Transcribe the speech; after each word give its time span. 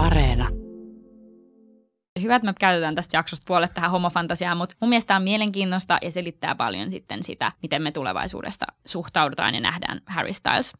Areena. 0.00 0.48
Hyvä, 2.22 2.36
että 2.36 2.46
me 2.46 2.54
käytetään 2.60 2.94
tästä 2.94 3.16
jaksosta 3.16 3.44
puolet 3.46 3.74
tähän 3.74 3.90
homofantasiaan, 3.90 4.56
mutta 4.56 4.74
mun 4.80 4.88
mielestä 4.88 5.16
on 5.16 5.22
mielenkiinnosta 5.22 5.98
ja 6.02 6.10
selittää 6.10 6.54
paljon 6.54 6.90
sitten 6.90 7.22
sitä, 7.22 7.52
miten 7.62 7.82
me 7.82 7.92
tulevaisuudesta 7.92 8.66
suhtaudutaan 8.86 9.54
ja 9.54 9.60
nähdään 9.60 10.00
Harry 10.06 10.32
Styles. 10.32 10.72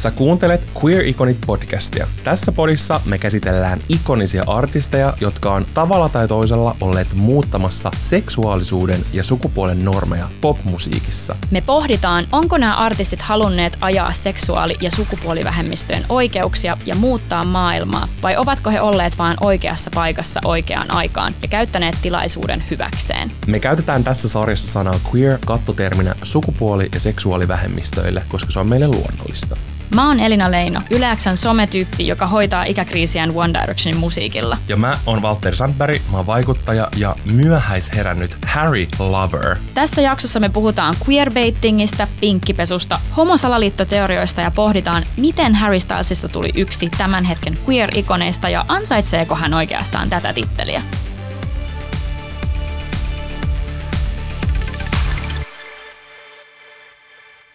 Sä 0.00 0.10
kuuntelet 0.10 0.68
Queer 0.84 1.06
Iconit 1.06 1.38
podcastia. 1.46 2.06
Tässä 2.24 2.52
podissa 2.52 3.00
me 3.04 3.18
käsitellään 3.18 3.80
ikonisia 3.88 4.44
artisteja, 4.46 5.14
jotka 5.20 5.52
on 5.52 5.66
tavalla 5.74 6.08
tai 6.08 6.28
toisella 6.28 6.76
olleet 6.80 7.14
muuttamassa 7.14 7.90
seksuaalisuuden 7.98 9.00
ja 9.12 9.24
sukupuolen 9.24 9.84
normeja 9.84 10.28
popmusiikissa. 10.40 11.36
Me 11.50 11.60
pohditaan, 11.60 12.26
onko 12.32 12.58
nämä 12.58 12.76
artistit 12.76 13.22
halunneet 13.22 13.78
ajaa 13.80 14.12
seksuaali- 14.12 14.76
ja 14.80 14.90
sukupuolivähemmistöjen 14.90 16.04
oikeuksia 16.08 16.76
ja 16.86 16.94
muuttaa 16.94 17.44
maailmaa, 17.44 18.08
vai 18.22 18.36
ovatko 18.36 18.70
he 18.70 18.80
olleet 18.80 19.18
vain 19.18 19.36
oikeassa 19.40 19.90
paikassa 19.94 20.40
oikeaan 20.44 20.94
aikaan 20.94 21.34
ja 21.42 21.48
käyttäneet 21.48 21.96
tilaisuuden 22.02 22.64
hyväkseen? 22.70 23.32
Me 23.46 23.60
käytetään 23.60 24.04
tässä 24.04 24.28
sarjassa 24.28 24.68
sanaa 24.68 25.00
queer 25.14 25.38
kattoterminä 25.46 26.14
sukupuoli- 26.22 26.88
ja 26.94 27.00
seksuaalivähemmistöille, 27.00 28.22
koska 28.28 28.50
se 28.50 28.60
on 28.60 28.68
meille 28.68 28.88
luonnollista. 28.88 29.56
Mä 29.94 30.08
oon 30.08 30.20
Elina 30.20 30.50
Leino, 30.50 30.80
Yleäksän 30.90 31.36
sometyyppi, 31.36 32.06
joka 32.06 32.26
hoitaa 32.26 32.64
ikäkriisiään 32.64 33.32
One 33.34 33.60
Directionin 33.60 34.00
musiikilla. 34.00 34.58
Ja 34.68 34.76
mä 34.76 34.98
oon 35.06 35.22
Walter 35.22 35.56
Sandberg, 35.56 36.02
mä 36.10 36.16
oon 36.16 36.26
vaikuttaja 36.26 36.88
ja 36.96 37.16
myöhäisherännyt 37.24 38.36
Harry 38.46 38.86
Lover. 38.98 39.56
Tässä 39.74 40.00
jaksossa 40.00 40.40
me 40.40 40.48
puhutaan 40.48 40.94
queerbaitingista, 41.08 42.06
pinkkipesusta, 42.20 42.98
homosalaliittoteorioista 43.16 44.40
ja 44.40 44.50
pohditaan, 44.50 45.02
miten 45.16 45.54
Harry 45.54 45.80
Stylesista 45.80 46.28
tuli 46.28 46.50
yksi 46.54 46.90
tämän 46.98 47.24
hetken 47.24 47.58
queer-ikoneista 47.68 48.48
ja 48.48 48.64
ansaitseeko 48.68 49.34
hän 49.34 49.54
oikeastaan 49.54 50.10
tätä 50.10 50.32
titteliä. 50.32 50.82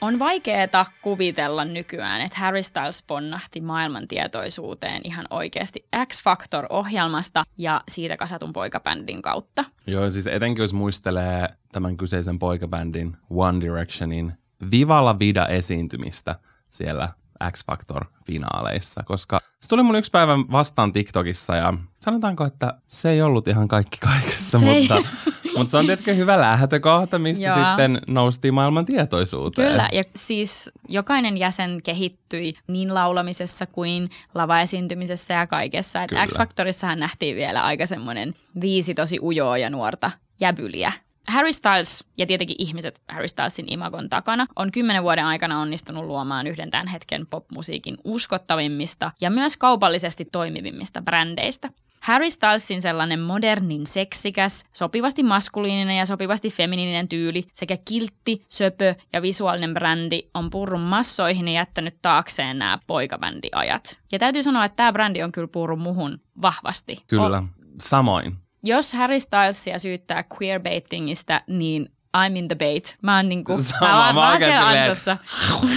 On 0.05 0.19
vaikeeta 0.19 0.85
kuvitella 1.01 1.65
nykyään, 1.65 2.21
että 2.21 2.39
Harry 2.39 2.63
Styles 2.63 3.03
ponnahti 3.03 3.61
maailman 3.61 4.07
tietoisuuteen 4.07 5.01
ihan 5.03 5.25
oikeasti 5.29 5.87
X-Factor-ohjelmasta 6.07 7.43
ja 7.57 7.81
siitä 7.89 8.17
kasatun 8.17 8.53
poikabändin 8.53 9.21
kautta. 9.21 9.65
Joo, 9.87 10.09
siis 10.09 10.27
etenkin 10.27 10.61
jos 10.63 10.73
muistelee 10.73 11.49
tämän 11.71 11.97
kyseisen 11.97 12.39
poikabändin 12.39 13.17
One 13.29 13.59
Directionin 13.61 14.33
Vivalla 14.71 15.19
Vida 15.19 15.47
esiintymistä 15.47 16.35
siellä 16.71 17.09
X-Factor-finaaleissa, 17.51 19.03
koska 19.05 19.41
se 19.61 19.69
tuli 19.69 19.83
mun 19.83 19.95
yksi 19.95 20.11
päivä 20.11 20.33
vastaan 20.51 20.93
TikTokissa 20.93 21.55
ja 21.55 21.73
sanotaanko, 21.99 22.45
että 22.45 22.73
se 22.87 23.09
ei 23.09 23.21
ollut 23.21 23.47
ihan 23.47 23.67
kaikki 23.67 23.97
kaikessa, 23.97 24.59
Se 24.59 24.71
ei- 24.71 24.87
mutta, 25.57 25.71
se 25.71 25.77
on 25.77 25.85
tietenkin 25.85 26.17
hyvä 26.17 26.39
lähtökohta, 26.39 27.19
mistä 27.19 27.45
Joo. 27.45 27.55
sitten 27.55 28.01
noustiin 28.07 28.53
maailman 28.53 28.85
tietoisuuteen. 28.85 29.67
Kyllä, 29.67 29.89
ja 29.91 30.03
siis 30.15 30.69
jokainen 30.89 31.37
jäsen 31.37 31.81
kehittyi 31.83 32.53
niin 32.67 32.93
laulamisessa 32.93 33.65
kuin 33.65 34.07
lavaesiintymisessä 34.35 35.33
ja 35.33 35.47
kaikessa. 35.47 36.03
Et. 36.03 36.11
X-Factorissahan 36.27 36.99
nähtiin 36.99 37.35
vielä 37.35 37.63
aika 37.63 37.85
semmoinen 37.85 38.33
viisi 38.61 38.93
tosi 38.93 39.19
ujoa 39.21 39.57
ja 39.57 39.69
nuorta 39.69 40.11
jäbyliä. 40.39 40.91
Harry 41.27 41.53
Styles 41.53 42.03
ja 42.17 42.25
tietenkin 42.25 42.55
ihmiset 42.59 43.01
Harry 43.09 43.27
Stylesin 43.27 43.73
imagon 43.73 44.09
takana 44.09 44.45
on 44.55 44.71
kymmenen 44.71 45.03
vuoden 45.03 45.25
aikana 45.25 45.61
onnistunut 45.61 46.05
luomaan 46.05 46.47
yhden 46.47 46.71
tämän 46.71 46.87
hetken 46.87 47.27
popmusiikin 47.27 47.97
uskottavimmista 48.03 49.11
ja 49.21 49.29
myös 49.29 49.57
kaupallisesti 49.57 50.25
toimivimmista 50.25 51.01
brändeistä. 51.01 51.69
Harry 52.05 52.31
Stylesin 52.31 52.81
sellainen 52.81 53.19
modernin 53.19 53.88
seksikäs, 53.88 54.66
sopivasti 54.73 55.23
maskuliininen 55.23 55.97
ja 55.97 56.05
sopivasti 56.05 56.49
feminiininen 56.49 57.07
tyyli 57.07 57.43
sekä 57.53 57.77
kiltti, 57.85 58.45
söpö 58.49 58.95
ja 59.13 59.21
visuaalinen 59.21 59.73
brändi 59.73 60.19
on 60.33 60.49
purrun 60.49 60.81
massoihin 60.81 61.47
ja 61.47 61.53
jättänyt 61.53 61.95
taakseen 62.01 62.59
nämä 62.59 62.79
poikabändiajat. 62.88 63.97
Ja 64.11 64.19
täytyy 64.19 64.44
sanoa, 64.44 64.65
että 64.65 64.75
tämä 64.75 64.94
brändi 64.94 65.23
on 65.23 65.31
kyllä 65.31 65.47
purrun 65.47 65.79
muhun 65.79 66.21
vahvasti. 66.41 66.97
Kyllä, 67.07 67.38
O- 67.38 67.44
samoin. 67.81 68.35
jos 68.63 68.94
Harry 68.94 69.19
Stylesia 69.19 69.79
syyttää 69.79 70.23
queerbaitingista, 70.41 71.41
niin 71.47 71.89
I'm 72.17 72.38
in 72.38 72.47
the 72.47 72.55
bait. 72.55 72.97
Mä 73.01 73.15
oon 73.15 73.29
niinku, 73.29 73.57
Sama, 73.61 73.88
mä, 73.88 74.05
oon- 74.05 74.15
mä 74.15 74.29
oon 74.29 74.38
siellä 74.39 74.67
ansassa. 74.67 75.17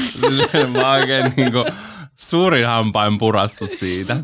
Mä 0.72 0.91
oikein 0.91 1.33
niinku 1.37 1.65
suurin 2.17 2.67
hampain 2.67 3.19
purassut 3.19 3.71
siitä. 3.71 4.17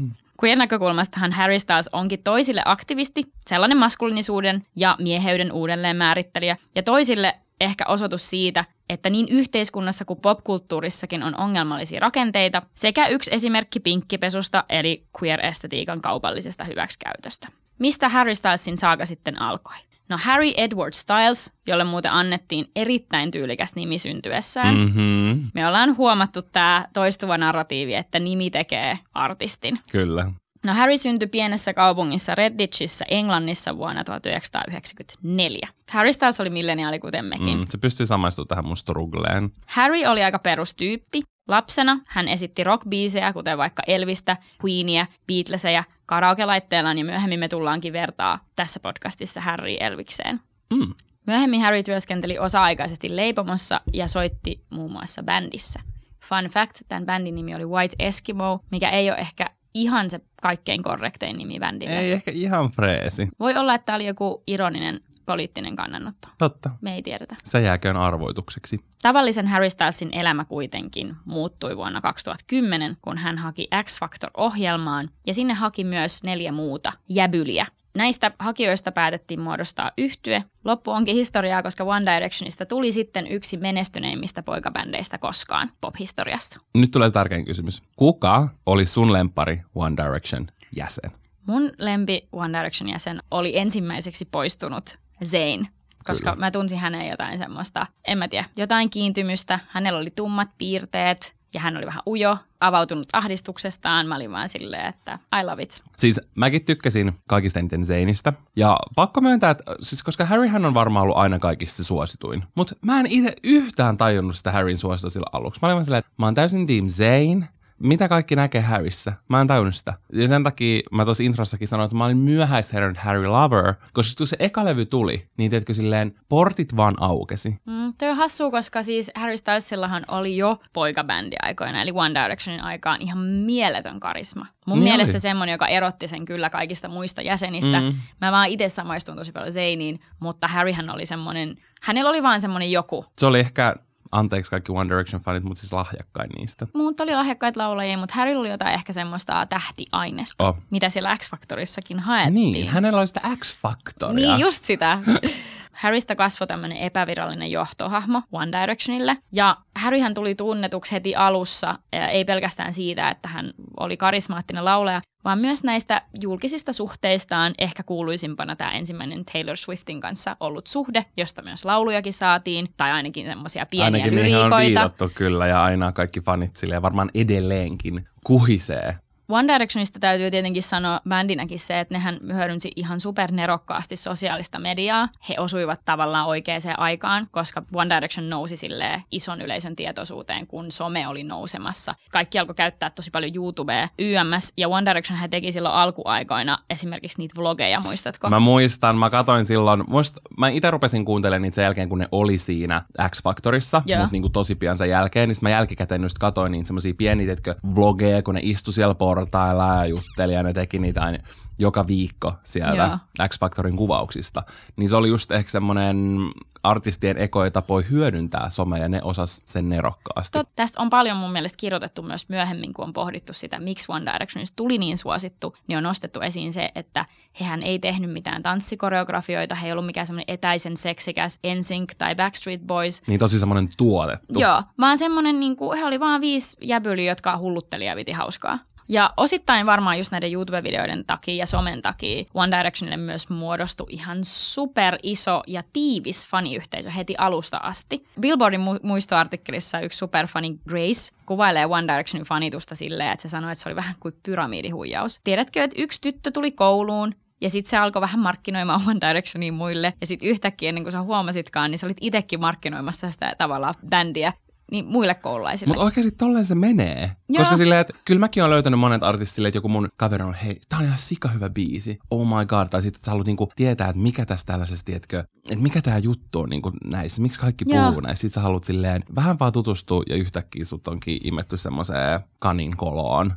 Queer 0.42 0.58
näkökulmastahan 0.58 1.32
Harry 1.32 1.58
Styles 1.58 1.88
onkin 1.92 2.22
toisille 2.22 2.62
aktivisti, 2.64 3.24
sellainen 3.46 3.78
maskuliinisuuden 3.78 4.66
ja 4.76 4.96
mieheyden 4.98 5.52
uudelleenmäärittelijä, 5.52 6.56
ja 6.74 6.82
toisille 6.82 7.34
ehkä 7.60 7.84
osoitus 7.88 8.30
siitä, 8.30 8.64
että 8.88 9.10
niin 9.10 9.26
yhteiskunnassa 9.30 10.04
kuin 10.04 10.20
popkulttuurissakin 10.20 11.22
on 11.22 11.40
ongelmallisia 11.40 12.00
rakenteita, 12.00 12.62
sekä 12.74 13.06
yksi 13.06 13.30
esimerkki 13.34 13.80
pinkkipesusta 13.80 14.64
eli 14.68 15.06
queer-estetiikan 15.22 16.00
kaupallisesta 16.00 16.64
hyväksikäytöstä. 16.64 17.48
Mistä 17.78 18.08
Harry 18.08 18.34
Stylesin 18.34 18.76
saaga 18.76 19.06
sitten 19.06 19.42
alkoi? 19.42 19.76
No 20.08 20.18
Harry 20.22 20.52
Edward 20.56 20.92
Styles, 20.94 21.52
jolle 21.66 21.84
muuten 21.84 22.12
annettiin 22.12 22.66
erittäin 22.76 23.30
tyylikäs 23.30 23.76
nimi 23.76 23.98
syntyessään. 23.98 24.76
Mm-hmm. 24.76 25.50
Me 25.54 25.66
ollaan 25.66 25.96
huomattu 25.96 26.42
tämä 26.42 26.86
toistuva 26.92 27.38
narratiivi, 27.38 27.94
että 27.94 28.18
nimi 28.18 28.50
tekee 28.50 28.98
artistin. 29.14 29.78
Kyllä. 29.90 30.30
No 30.66 30.72
Harry 30.74 30.98
syntyi 30.98 31.28
pienessä 31.28 31.74
kaupungissa 31.74 32.34
Redditchissä 32.34 33.04
Englannissa 33.08 33.76
vuonna 33.76 34.04
1994. 34.04 35.68
Harry 35.90 36.12
Styles 36.12 36.40
oli 36.40 36.50
milleniaali 36.50 36.98
kuten 36.98 37.24
mekin. 37.24 37.58
Mm, 37.58 37.66
se 37.68 37.78
pystyy 37.78 38.06
samaistumaan 38.06 38.48
tähän 38.48 38.66
mun 38.66 38.76
strugleen. 38.76 39.50
Harry 39.66 40.04
oli 40.06 40.22
aika 40.22 40.38
perustyyppi. 40.38 41.22
Lapsena 41.48 42.00
hän 42.06 42.28
esitti 42.28 42.64
rockbiisejä, 42.64 43.32
kuten 43.32 43.58
vaikka 43.58 43.82
Elvistä, 43.86 44.36
Queenia, 44.64 45.06
Beatlesejä, 45.26 45.84
karaoke-laitteellaan 46.06 46.98
ja 46.98 47.04
myöhemmin 47.04 47.40
me 47.40 47.48
tullaankin 47.48 47.92
vertaa 47.92 48.44
tässä 48.56 48.80
podcastissa 48.80 49.40
Harry 49.40 49.76
Elvikseen. 49.80 50.40
Mm. 50.70 50.94
Myöhemmin 51.26 51.60
Harry 51.60 51.82
työskenteli 51.82 52.38
osa-aikaisesti 52.38 53.16
leipomossa 53.16 53.80
ja 53.92 54.08
soitti 54.08 54.64
muun 54.70 54.92
muassa 54.92 55.22
bändissä. 55.22 55.80
Fun 56.20 56.44
fact, 56.44 56.76
tämän 56.88 57.06
bändin 57.06 57.34
nimi 57.34 57.54
oli 57.54 57.66
White 57.66 57.96
Eskimo, 57.98 58.60
mikä 58.70 58.90
ei 58.90 59.10
ole 59.10 59.18
ehkä 59.18 59.46
ihan 59.74 60.10
se 60.10 60.20
kaikkein 60.42 60.82
korrektein 60.82 61.36
nimi 61.36 61.58
bändille. 61.60 61.98
Ei 61.98 62.12
ehkä 62.12 62.30
ihan 62.30 62.70
freesi. 62.70 63.28
Voi 63.40 63.56
olla, 63.56 63.74
että 63.74 63.86
tämä 63.86 63.96
oli 63.96 64.06
joku 64.06 64.42
ironinen 64.46 65.00
poliittinen 65.26 65.76
kannanotto. 65.76 66.28
Totta. 66.38 66.70
Me 66.80 66.94
ei 66.94 67.02
tiedetä. 67.02 67.36
Se 67.44 67.60
jääköön 67.60 67.96
arvoitukseksi. 67.96 68.80
Tavallisen 69.02 69.46
Harry 69.46 69.70
Stylesin 69.70 70.08
elämä 70.12 70.44
kuitenkin 70.44 71.16
muuttui 71.24 71.76
vuonna 71.76 72.00
2010, 72.00 72.96
kun 73.02 73.18
hän 73.18 73.38
haki 73.38 73.68
X-Factor-ohjelmaan 73.84 75.08
ja 75.26 75.34
sinne 75.34 75.54
haki 75.54 75.84
myös 75.84 76.22
neljä 76.22 76.52
muuta 76.52 76.92
jäbyliä. 77.08 77.66
Näistä 77.96 78.30
hakijoista 78.38 78.92
päätettiin 78.92 79.40
muodostaa 79.40 79.90
yhtye. 79.98 80.44
Loppu 80.64 80.90
onkin 80.90 81.14
historiaa, 81.14 81.62
koska 81.62 81.84
One 81.84 82.14
Directionista 82.14 82.66
tuli 82.66 82.92
sitten 82.92 83.26
yksi 83.26 83.56
menestyneimmistä 83.56 84.42
poikabändeistä 84.42 85.18
koskaan 85.18 85.70
pophistoriassa. 85.80 86.60
Nyt 86.74 86.90
tulee 86.90 87.08
se 87.08 87.12
tärkein 87.12 87.44
kysymys. 87.44 87.82
Kuka 87.96 88.48
oli 88.66 88.86
sun 88.86 89.12
lempari 89.12 89.62
One 89.74 89.96
Direction 90.04 90.46
jäsen? 90.76 91.10
Mun 91.46 91.70
lempi 91.78 92.28
One 92.32 92.58
Direction 92.58 92.90
jäsen 92.90 93.22
oli 93.30 93.58
ensimmäiseksi 93.58 94.24
poistunut 94.24 94.98
Zayn, 95.26 95.68
koska 96.04 96.30
Kyllä. 96.30 96.46
mä 96.46 96.50
tunsin 96.50 96.78
hänen 96.78 97.08
jotain 97.08 97.38
semmoista, 97.38 97.86
en 98.08 98.18
mä 98.18 98.28
tiedä, 98.28 98.44
jotain 98.56 98.90
kiintymystä. 98.90 99.60
Hänellä 99.68 100.00
oli 100.00 100.10
tummat 100.10 100.48
piirteet 100.58 101.34
ja 101.54 101.60
hän 101.60 101.76
oli 101.76 101.86
vähän 101.86 102.02
ujo, 102.06 102.36
avautunut 102.60 103.06
ahdistuksestaan. 103.12 104.06
Mä 104.06 104.16
olin 104.16 104.32
vaan 104.32 104.48
silleen, 104.48 104.86
että 104.86 105.18
I 105.40 105.44
love 105.44 105.62
it. 105.62 105.82
Siis 105.96 106.20
mäkin 106.34 106.64
tykkäsin 106.64 107.12
kaikista 107.28 107.58
eniten 107.58 107.86
Zaynistä. 107.86 108.32
Ja 108.56 108.76
pakko 108.94 109.20
myöntää, 109.20 109.50
että 109.50 109.64
siis 109.80 110.02
koska 110.02 110.24
Harryhän 110.24 110.64
on 110.64 110.74
varmaan 110.74 111.02
ollut 111.02 111.16
aina 111.16 111.38
kaikista 111.38 111.84
suosituin. 111.84 112.44
Mutta 112.54 112.74
mä 112.82 113.00
en 113.00 113.06
itse 113.06 113.36
yhtään 113.44 113.96
tajunnut 113.96 114.36
sitä 114.36 114.52
Harryn 114.52 114.78
suostua 114.78 115.10
sillä 115.10 115.26
aluksi. 115.32 115.60
Mä 115.62 115.68
olin 115.68 115.74
vaan 115.74 115.84
silleen, 115.84 115.98
että 115.98 116.12
mä 116.18 116.26
oon 116.26 116.34
täysin 116.34 116.66
Team 116.66 116.88
Zayn. 116.88 117.48
Mitä 117.84 118.08
kaikki 118.08 118.36
näkee 118.36 118.60
Harryssä? 118.60 119.12
Mä 119.28 119.40
en 119.40 119.46
tajunnut 119.46 119.74
sitä. 119.74 119.94
Ja 120.12 120.28
sen 120.28 120.42
takia 120.42 120.82
mä 120.92 121.04
tuossa 121.04 121.22
introssakin 121.22 121.68
sanoin, 121.68 121.84
että 121.84 121.96
mä 121.96 122.04
olin 122.04 122.16
myöhäisherännyt 122.16 122.98
Harry 122.98 123.26
Lover, 123.26 123.74
koska 123.92 124.18
kun 124.18 124.26
se 124.26 124.36
eka 124.38 124.64
levy 124.64 124.86
tuli, 124.86 125.28
niin 125.36 125.50
teetkö 125.50 125.74
silleen, 125.74 126.14
portit 126.28 126.76
vaan 126.76 126.94
aukesi. 127.02 127.56
Mm, 127.66 127.94
toi 127.98 128.08
on 128.10 128.16
hassua, 128.16 128.50
koska 128.50 128.82
siis 128.82 129.10
Harry 129.14 129.36
Stylesillahan 129.36 130.04
oli 130.08 130.36
jo 130.36 130.58
poikabändi 130.72 131.36
aikoina, 131.42 131.82
eli 131.82 131.90
One 131.94 132.22
Directionin 132.22 132.64
aikaan 132.64 133.02
ihan 133.02 133.18
mieletön 133.18 134.00
karisma. 134.00 134.46
Mun 134.66 134.78
Niin 134.78 134.84
mielestä 134.88 135.14
oli. 135.14 135.20
semmonen, 135.20 135.52
joka 135.52 135.66
erotti 135.66 136.08
sen 136.08 136.24
kyllä 136.24 136.50
kaikista 136.50 136.88
muista 136.88 137.22
jäsenistä. 137.22 137.80
Mm. 137.80 137.94
Mä 138.20 138.32
vaan 138.32 138.48
itse 138.48 138.68
samaistun 138.68 139.16
tosi 139.16 139.32
paljon 139.32 139.52
Zainiin, 139.52 140.00
mutta 140.20 140.48
Harryhän 140.48 140.90
oli 140.90 141.06
semmonen, 141.06 141.56
hänellä 141.82 142.10
oli 142.10 142.22
vaan 142.22 142.40
semmonen 142.40 142.72
joku. 142.72 143.04
Se 143.18 143.26
oli 143.26 143.40
ehkä, 143.40 143.76
anteeksi 144.14 144.50
kaikki 144.50 144.72
One 144.72 144.94
Direction-fanit, 144.94 145.42
mutta 145.42 145.60
siis 145.60 145.72
lahjakkain 145.72 146.30
niistä. 146.38 146.66
Muut 146.74 147.00
oli 147.00 147.14
lahjakkaita 147.14 147.60
laulajia, 147.60 147.98
mutta 147.98 148.14
Harrylla 148.14 148.40
oli 148.40 148.50
jotain 148.50 148.74
ehkä 148.74 148.92
semmoista 148.92 149.46
tähtiainesta, 149.46 150.48
Oh. 150.48 150.56
mitä 150.70 150.88
siellä 150.88 151.16
X-Factorissakin 151.16 152.00
haettiin. 152.00 152.34
Niin, 152.34 152.68
hänellä 152.68 152.98
oli 152.98 153.06
sitä 153.08 153.20
X-faktoria. 153.36 154.14
Niin, 154.14 154.38
just 154.40 154.64
sitä. 154.64 154.98
Harrystä 155.74 156.14
kasvoi 156.14 156.46
tämmöinen 156.46 156.78
epävirallinen 156.78 157.50
johtohahmo 157.50 158.22
One 158.32 158.60
Directionille. 158.60 159.16
Ja 159.32 159.56
Harryhän 159.76 160.14
tuli 160.14 160.34
tunnetuksi 160.34 160.92
heti 160.92 161.14
alussa, 161.16 161.78
ei 161.92 162.24
pelkästään 162.24 162.72
siitä, 162.72 163.10
että 163.10 163.28
hän 163.28 163.50
oli 163.80 163.96
karismaattinen 163.96 164.64
laulaja, 164.64 165.00
vaan 165.24 165.38
myös 165.38 165.64
näistä 165.64 166.02
julkisista 166.22 166.72
suhteistaan 166.72 167.54
ehkä 167.58 167.82
kuuluisimpana 167.82 168.56
tämä 168.56 168.70
ensimmäinen 168.70 169.24
Taylor 169.24 169.56
Swiftin 169.56 170.00
kanssa 170.00 170.36
ollut 170.40 170.66
suhde, 170.66 171.04
josta 171.16 171.42
myös 171.42 171.64
laulujakin 171.64 172.12
saatiin, 172.12 172.68
tai 172.76 172.90
ainakin 172.90 173.26
semmoisia 173.26 173.66
pieniä 173.70 173.84
Ainakin 173.84 174.14
niihin 174.14 174.36
on 174.36 174.50
lyriikoita. 174.50 174.66
viitattu 174.66 175.10
kyllä, 175.14 175.46
ja 175.46 175.64
aina 175.64 175.92
kaikki 175.92 176.20
fanit 176.20 176.56
silleen 176.56 176.82
varmaan 176.82 177.10
edelleenkin 177.14 178.08
kuhisee. 178.24 178.96
One 179.28 179.52
Directionista 179.52 179.98
täytyy 179.98 180.30
tietenkin 180.30 180.62
sanoa 180.62 181.00
bändinäkin 181.08 181.58
se, 181.58 181.80
että 181.80 181.94
nehän 181.94 182.18
hyödynsi 182.32 182.72
ihan 182.76 183.00
supernerokkaasti 183.00 183.96
sosiaalista 183.96 184.58
mediaa. 184.58 185.08
He 185.28 185.34
osuivat 185.38 185.80
tavallaan 185.84 186.26
oikeaan 186.26 186.60
aikaan, 186.76 187.28
koska 187.30 187.62
One 187.74 187.96
Direction 187.96 188.30
nousi 188.30 188.56
silleen 188.56 189.02
ison 189.10 189.40
yleisön 189.40 189.76
tietoisuuteen, 189.76 190.46
kun 190.46 190.72
some 190.72 191.08
oli 191.08 191.24
nousemassa. 191.24 191.94
Kaikki 192.12 192.38
alkoi 192.38 192.54
käyttää 192.54 192.90
tosi 192.90 193.10
paljon 193.10 193.32
YouTubea, 193.34 193.88
YMS, 193.98 194.52
ja 194.56 194.68
One 194.68 194.90
Direction 194.90 195.18
he 195.18 195.28
teki 195.28 195.52
silloin 195.52 195.74
alkuaikoina 195.74 196.58
esimerkiksi 196.70 197.18
niitä 197.18 197.34
vlogeja, 197.36 197.80
muistatko? 197.80 198.30
Mä 198.30 198.40
muistan, 198.40 198.96
mä 198.96 199.10
katoin 199.10 199.44
silloin, 199.44 199.84
muist, 199.86 200.16
mä 200.38 200.48
itse 200.48 200.70
rupesin 200.70 201.04
kuuntelemaan 201.04 201.42
niitä 201.42 201.54
sen 201.54 201.62
jälkeen, 201.62 201.88
kun 201.88 201.98
ne 201.98 202.08
oli 202.12 202.38
siinä 202.38 202.82
X-Factorissa, 203.08 203.82
Joo. 203.86 204.00
mutta 204.00 204.12
niinku 204.12 204.28
tosi 204.28 204.54
pian 204.54 204.76
sen 204.76 204.90
jälkeen, 204.90 205.28
niin 205.28 205.36
mä 205.42 205.50
jälkikäteen 205.50 206.02
just 206.02 206.18
katoin 206.18 206.52
niitä 206.52 206.66
semmosia 206.66 206.94
pieniä, 206.98 207.36
vlogeja, 207.74 208.22
kun 208.22 208.34
ne 208.34 208.40
istu 208.42 208.72
siellä 208.72 208.94
portailla 209.14 209.74
ja 209.74 209.86
jutteli 209.86 210.34
ja 210.34 210.42
ne 210.42 210.52
teki 210.52 210.78
niitä 210.78 211.02
aina 211.02 211.18
joka 211.58 211.86
viikko 211.86 212.34
sieltä 212.42 212.98
X-Factorin 213.28 213.76
kuvauksista. 213.76 214.42
Niin 214.76 214.88
se 214.88 214.96
oli 214.96 215.08
just 215.08 215.32
ehkä 215.32 215.50
semmoinen 215.50 216.18
artistien 216.62 217.18
ekoja 217.18 217.50
tapoja 217.50 217.86
hyödyntää 217.90 218.50
somea 218.50 218.78
ja 218.78 218.88
ne 218.88 219.02
osas 219.02 219.42
sen 219.44 219.68
nerokkaasti. 219.68 220.38
Tot, 220.38 220.48
tästä 220.56 220.82
on 220.82 220.90
paljon 220.90 221.16
mun 221.16 221.32
mielestä 221.32 221.56
kirjoitettu 221.60 222.02
myös 222.02 222.28
myöhemmin, 222.28 222.74
kun 222.74 222.84
on 222.84 222.92
pohdittu 222.92 223.32
sitä, 223.32 223.58
miksi 223.58 223.86
One 223.88 224.12
Directionista 224.12 224.56
tuli 224.56 224.78
niin 224.78 224.98
suosittu, 224.98 225.56
niin 225.66 225.76
on 225.76 225.82
nostettu 225.82 226.20
esiin 226.20 226.52
se, 226.52 226.70
että 226.74 227.06
hehän 227.40 227.62
ei 227.62 227.78
tehnyt 227.78 228.12
mitään 228.12 228.42
tanssikoreografioita, 228.42 229.54
he 229.54 229.66
ei 229.66 229.72
ollut 229.72 229.86
mikään 229.86 230.06
semmoinen 230.06 230.34
etäisen 230.34 230.76
seksikäs 230.76 231.38
NSYNC 231.58 231.92
tai 231.98 232.14
Backstreet 232.14 232.60
Boys. 232.66 233.02
Niin 233.06 233.20
tosi 233.20 233.38
semmoinen 233.38 233.68
tuotettu. 233.76 234.40
Joo, 234.40 234.62
vaan 234.80 234.98
semmoinen, 234.98 235.40
niin 235.40 235.56
kuin, 235.56 235.78
he 235.78 235.84
oli 235.84 236.00
vaan 236.00 236.20
viisi 236.20 236.56
jäbyliä, 236.60 237.10
jotka 237.10 237.38
hullutteli 237.38 237.86
ja 237.86 237.96
viti 237.96 238.12
hauskaa. 238.12 238.58
Ja 238.88 239.10
osittain 239.16 239.66
varmaan 239.66 239.98
just 239.98 240.10
näiden 240.12 240.32
YouTube-videoiden 240.32 241.04
takia 241.06 241.34
ja 241.34 241.46
somen 241.46 241.82
takia 241.82 242.24
One 242.34 242.58
Directionille 242.58 242.96
myös 242.96 243.28
muodostui 243.28 243.86
ihan 243.90 244.18
super 244.22 244.98
iso 245.02 245.42
ja 245.46 245.62
tiivis 245.72 246.28
faniyhteisö 246.28 246.90
heti 246.90 247.14
alusta 247.18 247.56
asti. 247.56 248.06
Billboardin 248.20 248.60
mu- 248.60 248.80
muistoartikkelissa 248.82 249.80
yksi 249.80 249.98
superfani 249.98 250.58
Grace 250.68 251.14
kuvailee 251.26 251.66
One 251.66 251.92
Directionin 251.92 252.26
fanitusta 252.26 252.74
silleen, 252.74 253.12
että 253.12 253.22
se 253.22 253.28
sanoi, 253.28 253.52
että 253.52 253.62
se 253.62 253.68
oli 253.68 253.76
vähän 253.76 253.94
kuin 254.00 254.14
pyramidihuijaus. 254.22 255.20
Tiedätkö, 255.24 255.64
että 255.64 255.82
yksi 255.82 256.00
tyttö 256.00 256.30
tuli 256.30 256.52
kouluun, 256.52 257.14
ja 257.40 257.50
sitten 257.50 257.70
se 257.70 257.76
alkoi 257.76 258.02
vähän 258.02 258.20
markkinoimaan 258.20 258.80
One 258.88 259.08
Directionia 259.08 259.52
muille. 259.52 259.94
Ja 260.00 260.06
sitten 260.06 260.28
yhtäkkiä, 260.28 260.68
ennen 260.68 260.84
kuin 260.84 260.92
sä 260.92 261.02
huomasitkaan, 261.02 261.70
niin 261.70 261.78
sä 261.78 261.86
olit 261.86 261.96
itsekin 262.00 262.40
markkinoimassa 262.40 263.10
sitä 263.10 263.34
tavallaan 263.38 263.74
bändiä 263.88 264.32
niin 264.70 264.86
muille 264.86 265.14
koululaisille. 265.14 265.70
Mutta 265.70 265.84
oikeasti 265.84 266.12
tolleen 266.12 266.44
se 266.44 266.54
menee. 266.54 267.10
Joo. 267.28 267.38
Koska 267.38 267.56
silleen, 267.56 267.80
että 267.80 267.94
kyllä 268.04 268.18
mäkin 268.18 268.42
olen 268.42 268.50
löytänyt 268.50 268.80
monet 268.80 269.02
artistit 269.02 269.34
silleen, 269.34 269.48
että 269.48 269.58
joku 269.58 269.68
mun 269.68 269.88
kaveri 269.96 270.24
on, 270.24 270.34
hei, 270.34 270.60
tää 270.68 270.78
on 270.78 270.84
ihan 270.84 270.98
sika 270.98 271.28
hyvä 271.28 271.50
biisi. 271.50 271.98
Oh 272.10 272.26
my 272.26 272.46
god. 272.46 272.68
Tai 272.68 272.82
sitten 272.82 272.98
että 272.98 273.04
sä 273.04 273.10
haluat 273.10 273.26
niinku 273.26 273.52
tietää, 273.56 273.88
että 273.88 274.02
mikä 274.02 274.26
tässä 274.26 274.46
tällaisessa, 274.46 274.84
tiedätkö, 274.84 275.24
että 275.50 275.62
mikä 275.62 275.82
tää 275.82 275.98
juttu 275.98 276.40
on 276.40 276.48
niinku 276.48 276.72
näissä, 276.84 277.22
miksi 277.22 277.40
kaikki 277.40 277.64
Joo. 277.68 277.86
puhuu 277.86 278.00
näissä. 278.00 278.20
Sitten 278.20 278.34
sä 278.34 278.40
haluat 278.40 278.64
silleen 278.64 279.04
vähän 279.14 279.38
vaan 279.38 279.52
tutustua 279.52 280.02
ja 280.08 280.16
yhtäkkiä 280.16 280.64
sut 280.64 280.88
onkin 280.88 281.18
imetty 281.24 281.56
semmoiseen 281.56 282.20
kanin 282.38 282.76
koloon. 282.76 283.32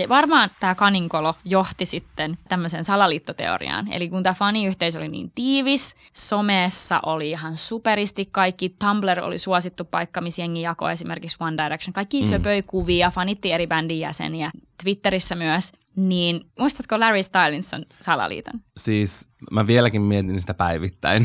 Ja 0.00 0.08
varmaan 0.08 0.50
tämä 0.60 0.74
kaninkolo 0.74 1.34
johti 1.44 1.86
sitten 1.86 2.38
tämmöiseen 2.48 2.84
salaliittoteoriaan. 2.84 3.92
Eli 3.92 4.08
kun 4.08 4.22
tämä 4.22 4.34
faniyhteisö 4.34 4.98
oli 4.98 5.08
niin 5.08 5.32
tiivis, 5.34 5.96
somessa 6.12 7.00
oli 7.06 7.30
ihan 7.30 7.56
superisti 7.56 8.28
kaikki, 8.32 8.68
Tumblr 8.68 9.20
oli 9.20 9.38
suosittu 9.38 9.84
paikka, 9.84 10.20
missä 10.20 10.42
jengi 10.42 10.62
jakoi 10.62 10.92
esimerkiksi 10.92 11.36
One 11.40 11.64
Direction. 11.64 11.92
Kaikki 11.92 12.22
mm. 12.22 12.28
söpöi 12.28 12.62
kuvia, 12.62 13.10
fanitti 13.10 13.52
eri 13.52 13.66
bändin 13.66 14.00
jäseniä, 14.00 14.50
Twitterissä 14.82 15.34
myös. 15.34 15.72
Niin 15.96 16.40
muistatko 16.58 17.00
Larry 17.00 17.22
Stylinson 17.22 17.84
salaliiton? 18.00 18.60
Siis 18.76 19.29
mä 19.50 19.66
vieläkin 19.66 20.02
mietin 20.02 20.40
sitä 20.40 20.54
päivittäin. 20.54 21.24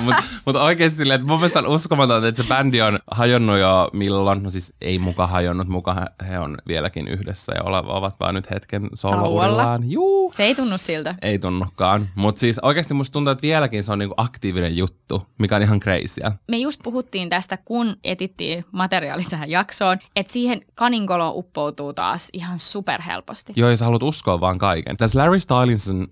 Mutta 0.00 0.22
mut 0.46 0.56
oikeasti 0.56 0.96
silleen, 0.96 1.20
että 1.20 1.28
mun 1.28 1.38
mielestä 1.38 1.58
on 1.58 1.66
uskomatonta, 1.66 2.28
että 2.28 2.42
se 2.42 2.48
bändi 2.48 2.82
on 2.82 2.98
hajonnut 3.10 3.58
jo 3.58 3.90
milloin. 3.92 4.42
No 4.42 4.50
siis 4.50 4.74
ei 4.80 4.98
muka 4.98 5.26
hajonnut, 5.26 5.68
muka 5.68 5.96
he- 6.28 6.38
on 6.38 6.58
vieläkin 6.68 7.08
yhdessä 7.08 7.52
ja 7.54 7.62
ovat 7.64 8.14
vaan 8.20 8.34
nyt 8.34 8.50
hetken 8.50 8.88
solourillaan. 8.94 9.90
Juu. 9.90 10.32
Se 10.36 10.42
ei 10.42 10.54
tunnu 10.54 10.78
siltä. 10.78 11.14
Ei 11.22 11.38
tunnukaan. 11.38 12.08
Mutta 12.14 12.40
siis 12.40 12.58
oikeasti 12.58 12.94
musta 12.94 13.12
tuntuu, 13.12 13.30
että 13.30 13.42
vieläkin 13.42 13.84
se 13.84 13.92
on 13.92 13.98
niinku 13.98 14.14
aktiivinen 14.16 14.76
juttu, 14.76 15.22
mikä 15.38 15.56
on 15.56 15.62
ihan 15.62 15.80
crazyä. 15.80 16.32
Me 16.48 16.56
just 16.56 16.80
puhuttiin 16.82 17.30
tästä, 17.30 17.56
kun 17.64 17.96
etittiin 18.04 18.64
materiaali 18.72 19.24
tähän 19.24 19.50
jaksoon, 19.50 19.98
että 20.16 20.32
siihen 20.32 20.60
kaninkoloon 20.74 21.32
uppoutuu 21.36 21.92
taas 21.92 22.28
ihan 22.32 22.58
superhelposti. 22.58 23.52
Joo, 23.56 23.70
ja 23.70 23.76
sä 23.76 23.84
haluat 23.84 24.02
uskoa 24.02 24.40
vaan 24.40 24.58
kaiken. 24.58 24.96
Tässä 24.96 25.18
Larry 25.18 25.40
Stylinson 25.40 26.06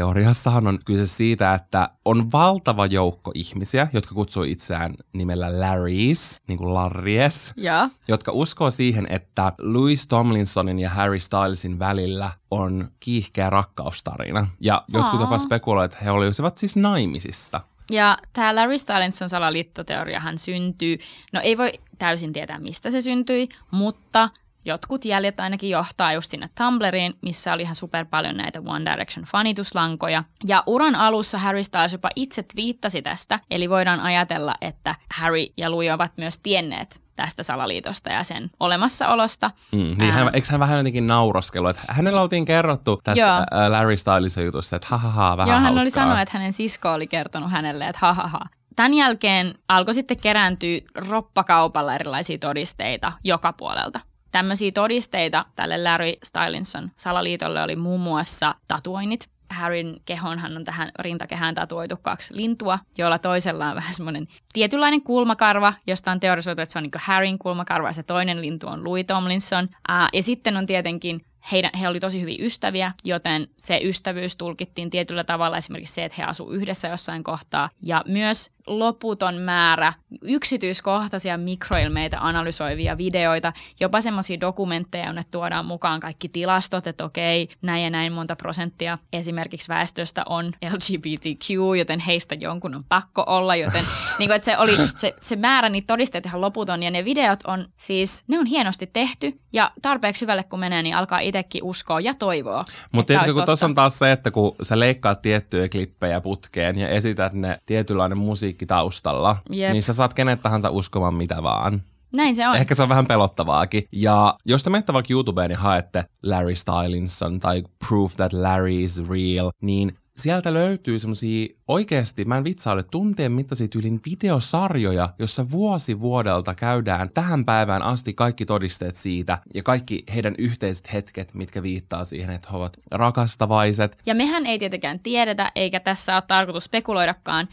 salaliittoteoriassahan 0.00 0.66
on 0.66 0.78
kyse 0.84 1.06
siitä, 1.06 1.54
että 1.54 1.90
on 2.04 2.32
valtava 2.32 2.86
joukko 2.86 3.30
ihmisiä, 3.34 3.88
jotka 3.92 4.14
kutsuu 4.14 4.42
itseään 4.42 4.94
nimellä 5.12 5.60
Larrys, 5.60 6.36
niin 6.48 6.58
kuin 6.58 6.74
Larries, 6.74 7.52
Joo. 7.56 7.88
jotka 8.08 8.32
uskoo 8.32 8.70
siihen, 8.70 9.06
että 9.10 9.52
Louis 9.58 10.08
Tomlinsonin 10.08 10.78
ja 10.78 10.90
Harry 10.90 11.20
Stylesin 11.20 11.78
välillä 11.78 12.32
on 12.50 12.88
kiihkeä 13.00 13.50
rakkaustarina. 13.50 14.46
Ja 14.60 14.84
jotkut 14.88 15.14
Aa. 15.14 15.20
jopa 15.20 15.38
spekuloivat, 15.38 15.92
että 15.92 16.04
he 16.04 16.10
olisivat 16.10 16.58
siis 16.58 16.76
naimisissa. 16.76 17.60
Ja 17.90 18.18
tämä 18.32 18.54
Larry 18.54 18.78
Stylinson 18.78 19.28
salaliittoteoriahan 19.28 20.38
syntyy, 20.38 20.98
no 21.32 21.40
ei 21.42 21.58
voi 21.58 21.72
täysin 21.98 22.32
tietää 22.32 22.58
mistä 22.58 22.90
se 22.90 23.00
syntyi, 23.00 23.48
mutta 23.70 24.30
jotkut 24.64 25.04
jäljet 25.04 25.40
ainakin 25.40 25.70
johtaa 25.70 26.12
just 26.12 26.30
sinne 26.30 26.50
Tumblriin, 26.58 27.14
missä 27.22 27.52
oli 27.52 27.62
ihan 27.62 27.74
super 27.74 28.04
paljon 28.04 28.36
näitä 28.36 28.62
One 28.66 28.90
Direction 28.90 29.24
fanituslankoja. 29.24 30.24
Ja 30.46 30.62
uran 30.66 30.94
alussa 30.94 31.38
Harry 31.38 31.62
Styles 31.62 31.92
jopa 31.92 32.10
itse 32.16 32.42
twiittasi 32.42 33.02
tästä, 33.02 33.40
eli 33.50 33.70
voidaan 33.70 34.00
ajatella, 34.00 34.54
että 34.60 34.94
Harry 35.14 35.46
ja 35.56 35.70
Louis 35.70 35.90
ovat 35.90 36.12
myös 36.16 36.38
tienneet 36.38 37.02
tästä 37.16 37.42
salaliitosta 37.42 38.12
ja 38.12 38.24
sen 38.24 38.50
olemassaolosta. 38.60 39.50
Mm, 39.72 39.88
niin 39.98 40.12
hän, 40.12 40.30
eikö 40.34 40.46
hän 40.50 40.60
vähän 40.60 40.78
jotenkin 40.78 41.06
nauroskellut, 41.06 41.70
että 41.70 41.82
hänellä 41.88 42.22
oltiin 42.22 42.44
kerrottu 42.44 43.00
tästä 43.04 43.26
Joo. 43.26 43.60
ää, 43.60 43.70
Larry 43.70 43.96
Stylisen 43.96 44.44
jutussa, 44.44 44.76
että 44.76 44.88
hahaha, 44.90 45.36
vähän 45.36 45.48
Joo, 45.48 45.54
hän 45.54 45.62
hauskaa. 45.62 45.82
oli 45.82 45.90
sanonut, 45.90 46.20
että 46.20 46.38
hänen 46.38 46.52
sisko 46.52 46.92
oli 46.92 47.06
kertonut 47.06 47.50
hänelle, 47.50 47.88
että 47.88 47.98
hahaha. 48.00 48.40
Tämän 48.76 48.94
jälkeen 48.94 49.54
alkoi 49.68 49.94
sitten 49.94 50.18
kerääntyä 50.18 50.80
roppakaupalla 50.94 51.94
erilaisia 51.94 52.38
todisteita 52.38 53.12
joka 53.24 53.52
puolelta. 53.52 54.00
Tämmöisiä 54.32 54.72
todisteita 54.72 55.44
tälle 55.56 55.82
Larry 55.82 56.12
Stylinson 56.24 56.90
salaliitolle 56.96 57.62
oli 57.62 57.76
muun 57.76 58.00
muassa 58.00 58.54
tatuoinnit. 58.68 59.28
Harryn 59.50 60.00
kehonhan 60.04 60.56
on 60.56 60.64
tähän 60.64 60.90
rintakehään 60.98 61.54
tatuoitu 61.54 61.96
kaksi 62.02 62.36
lintua, 62.36 62.78
joilla 62.98 63.18
toisella 63.18 63.68
on 63.68 63.76
vähän 63.76 63.94
semmoinen 63.94 64.28
tietynlainen 64.52 65.02
kulmakarva, 65.02 65.72
josta 65.86 66.12
on 66.12 66.20
teorisoitu, 66.20 66.62
että 66.62 66.72
se 66.72 66.78
on 66.78 66.82
niin 66.82 66.92
Harryn 66.96 67.38
kulmakarva 67.38 67.88
ja 67.88 67.92
se 67.92 68.02
toinen 68.02 68.40
lintu 68.40 68.68
on 68.68 68.84
Louis 68.84 69.06
Tomlinson. 69.06 69.68
Ää, 69.88 70.08
ja 70.12 70.22
sitten 70.22 70.56
on 70.56 70.66
tietenkin 70.66 71.24
heidän, 71.52 71.70
he 71.80 71.88
oli 71.88 72.00
tosi 72.00 72.20
hyviä 72.20 72.36
ystäviä, 72.40 72.92
joten 73.04 73.48
se 73.56 73.80
ystävyys 73.82 74.36
tulkittiin 74.36 74.90
tietyllä 74.90 75.24
tavalla 75.24 75.56
esimerkiksi 75.56 75.94
se, 75.94 76.04
että 76.04 76.16
he 76.18 76.24
asuivat 76.24 76.54
yhdessä 76.54 76.88
jossain 76.88 77.24
kohtaa. 77.24 77.70
Ja 77.82 78.04
myös 78.08 78.50
loputon 78.78 79.34
määrä 79.34 79.92
yksityiskohtaisia 80.22 81.38
mikroilmeitä 81.38 82.18
analysoivia 82.20 82.98
videoita, 82.98 83.52
jopa 83.80 84.00
semmoisia 84.00 84.40
dokumentteja, 84.40 85.06
jonne 85.06 85.24
tuodaan 85.30 85.66
mukaan 85.66 86.00
kaikki 86.00 86.28
tilastot, 86.28 86.86
että 86.86 87.04
okei, 87.04 87.48
näin 87.62 87.84
ja 87.84 87.90
näin 87.90 88.12
monta 88.12 88.36
prosenttia 88.36 88.98
esimerkiksi 89.12 89.68
väestöstä 89.68 90.22
on 90.28 90.46
LGBTQ, 90.46 91.50
joten 91.78 92.00
heistä 92.00 92.34
jonkun 92.34 92.74
on 92.74 92.84
pakko 92.88 93.24
olla, 93.26 93.56
joten 93.56 93.84
niin 94.18 94.28
kuin, 94.28 94.36
että 94.36 94.44
se, 94.44 94.58
oli, 94.58 94.72
se, 94.94 95.14
se 95.20 95.36
määrä 95.36 95.68
niitä 95.68 95.86
todisteita 95.86 96.28
ihan 96.28 96.40
loputon, 96.40 96.82
ja 96.82 96.90
ne 96.90 97.04
videot 97.04 97.40
on 97.46 97.64
siis, 97.76 98.24
ne 98.28 98.38
on 98.38 98.46
hienosti 98.46 98.86
tehty, 98.86 99.40
ja 99.52 99.70
tarpeeksi 99.82 100.20
syvälle 100.20 100.44
kun 100.44 100.60
menee, 100.60 100.82
niin 100.82 100.94
alkaa 100.94 101.18
itsekin 101.18 101.64
uskoa 101.64 102.00
ja 102.00 102.14
toivoa. 102.14 102.64
Mutta 102.92 103.06
tiedätkö, 103.06 103.34
kun 103.34 103.44
tuossa 103.44 103.66
on 103.66 103.74
taas 103.74 103.98
se, 103.98 104.12
että 104.12 104.30
kun 104.30 104.56
sä 104.62 104.78
leikkaat 104.78 105.22
tiettyjä 105.22 105.68
klippejä 105.68 106.20
putkeen 106.20 106.78
ja 106.78 106.88
esität 106.88 107.32
ne 107.32 107.58
tietynlainen 107.66 108.18
musiikki 108.18 108.59
taustalla, 108.66 109.36
Jep. 109.50 109.72
niin 109.72 109.82
sä 109.82 109.92
saat 109.92 110.14
kenet 110.14 110.42
tahansa 110.42 110.70
uskomaan 110.70 111.14
mitä 111.14 111.42
vaan. 111.42 111.82
Näin 112.12 112.36
se 112.36 112.48
on. 112.48 112.56
Ehkä 112.56 112.74
se 112.74 112.82
on 112.82 112.88
vähän 112.88 113.06
pelottavaakin. 113.06 113.84
Ja 113.92 114.34
jos 114.44 114.64
te 114.64 114.70
menette 114.70 114.92
vaikka 114.92 115.12
YouTubeen 115.12 115.50
ja 115.50 115.58
haette 115.58 116.04
Larry 116.22 116.56
Stylinson 116.56 117.40
tai 117.40 117.62
Proof 117.88 118.16
that 118.16 118.32
Larry 118.32 118.82
is 118.82 119.08
real, 119.08 119.50
niin 119.60 119.96
sieltä 120.16 120.54
löytyy 120.54 120.98
semmosia 120.98 121.46
oikeasti, 121.68 122.24
mä 122.24 122.36
en 122.36 122.44
vitsaile, 122.44 122.82
tunteen 122.82 123.32
mittaisia 123.32 123.68
tyylin 123.68 124.00
videosarjoja, 124.10 125.14
jossa 125.18 125.50
vuosi 125.50 126.00
vuodelta 126.00 126.54
käydään 126.54 127.10
tähän 127.14 127.44
päivään 127.44 127.82
asti 127.82 128.14
kaikki 128.14 128.46
todisteet 128.46 128.96
siitä 128.96 129.38
ja 129.54 129.62
kaikki 129.62 130.04
heidän 130.14 130.34
yhteiset 130.38 130.92
hetket, 130.92 131.34
mitkä 131.34 131.62
viittaa 131.62 132.04
siihen, 132.04 132.30
että 132.30 132.48
he 132.50 132.56
ovat 132.56 132.76
rakastavaiset. 132.90 133.98
Ja 134.06 134.14
mehän 134.14 134.46
ei 134.46 134.58
tietenkään 134.58 135.00
tiedetä, 135.00 135.52
eikä 135.54 135.80
tässä 135.80 136.14
ole 136.14 136.22
tarkoitus 136.28 136.64
spekuloidakaan, 136.64 137.48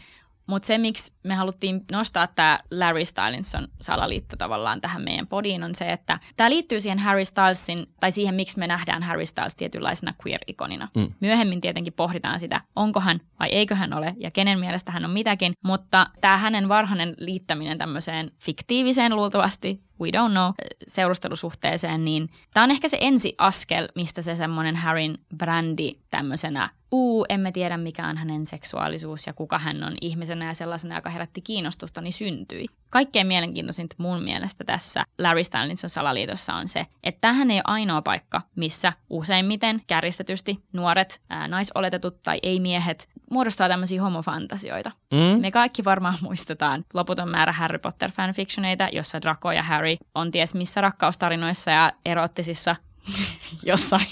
mutta 0.48 0.66
se, 0.66 0.78
miksi 0.78 1.12
me 1.22 1.34
haluttiin 1.34 1.84
nostaa 1.92 2.26
tämä 2.26 2.58
Larry 2.70 3.04
Stylinson 3.04 3.68
salaliitto 3.80 4.36
tavallaan 4.36 4.80
tähän 4.80 5.02
meidän 5.02 5.26
podiin, 5.26 5.64
on 5.64 5.74
se, 5.74 5.92
että 5.92 6.18
tämä 6.36 6.50
liittyy 6.50 6.80
siihen 6.80 6.98
Harry 6.98 7.24
Stylesin, 7.24 7.86
tai 8.00 8.12
siihen, 8.12 8.34
miksi 8.34 8.58
me 8.58 8.66
nähdään 8.66 9.02
Harry 9.02 9.26
Styles 9.26 9.56
tietynlaisena 9.56 10.14
queer-ikonina. 10.26 10.88
Mm. 10.96 11.12
Myöhemmin 11.20 11.60
tietenkin 11.60 11.92
pohditaan 11.92 12.40
sitä, 12.40 12.60
onko 12.76 13.00
hän 13.00 13.20
vai 13.40 13.48
eikö 13.48 13.74
hän 13.74 13.92
ole, 13.92 14.14
ja 14.18 14.30
kenen 14.34 14.58
mielestä 14.58 14.92
hän 14.92 15.04
on 15.04 15.10
mitäkin, 15.10 15.52
mutta 15.64 16.06
tämä 16.20 16.36
hänen 16.36 16.68
varhainen 16.68 17.14
liittäminen 17.18 17.78
tämmöiseen 17.78 18.30
fiktiiviseen 18.38 19.16
luultavasti 19.16 19.82
we 20.00 20.08
don't 20.08 20.30
know, 20.30 20.52
seurustelusuhteeseen, 20.88 22.04
niin 22.04 22.30
tämä 22.54 22.64
on 22.64 22.70
ehkä 22.70 22.88
se 22.88 22.96
ensi 23.00 23.34
askel, 23.38 23.88
mistä 23.94 24.22
se 24.22 24.36
semmoinen 24.36 24.76
Harryn 24.76 25.18
brändi 25.36 25.92
tämmöisenä, 26.10 26.70
uu, 26.92 27.26
emme 27.28 27.52
tiedä 27.52 27.76
mikä 27.76 28.06
on 28.06 28.16
hänen 28.16 28.46
seksuaalisuus 28.46 29.26
ja 29.26 29.32
kuka 29.32 29.58
hän 29.58 29.84
on 29.84 29.96
ihmisenä 30.00 30.44
ja 30.44 30.54
sellaisena, 30.54 30.94
joka 30.94 31.10
herätti 31.10 31.40
kiinnostusta, 31.40 32.00
niin 32.00 32.12
syntyi. 32.12 32.66
Kaikkein 32.90 33.26
mielenkiintoisinta 33.26 33.96
mun 33.98 34.22
mielestä 34.22 34.64
tässä 34.64 35.04
Larry 35.18 35.44
Stylinson 35.44 35.90
salaliitossa 35.90 36.54
on 36.54 36.68
se, 36.68 36.86
että 37.04 37.20
tähän 37.20 37.50
ei 37.50 37.56
ole 37.56 37.62
ainoa 37.64 38.02
paikka, 38.02 38.42
missä 38.56 38.92
useimmiten 39.10 39.82
kärjistetysti 39.86 40.58
nuoret, 40.72 41.20
ää, 41.30 41.48
naisoletetut 41.48 42.22
tai 42.22 42.38
ei-miehet 42.42 43.08
muodostaa 43.30 43.68
tämmöisiä 43.68 44.02
homofantasioita. 44.02 44.90
Mm? 45.12 45.40
Me 45.40 45.50
kaikki 45.50 45.84
varmaan 45.84 46.14
muistetaan 46.22 46.84
loputon 46.94 47.28
määrä 47.28 47.52
Harry 47.52 47.78
Potter 47.78 48.10
fanfictioneita, 48.10 48.88
jossa 48.92 49.22
Draco 49.22 49.52
ja 49.52 49.62
Harry 49.62 49.96
on 50.14 50.30
ties 50.30 50.54
missä 50.54 50.80
rakkaustarinoissa 50.80 51.70
ja 51.70 51.92
erottisissa 52.04 52.76
jossain 53.66 54.06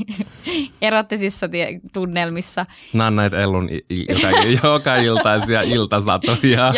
erottisissa 0.82 1.48
tie- 1.48 1.80
tunnelmissa. 1.92 2.66
Nämä 2.92 3.06
on 3.06 3.16
näitä 3.16 3.38
Ellun 3.40 3.68
i- 3.68 3.84
i- 3.90 4.06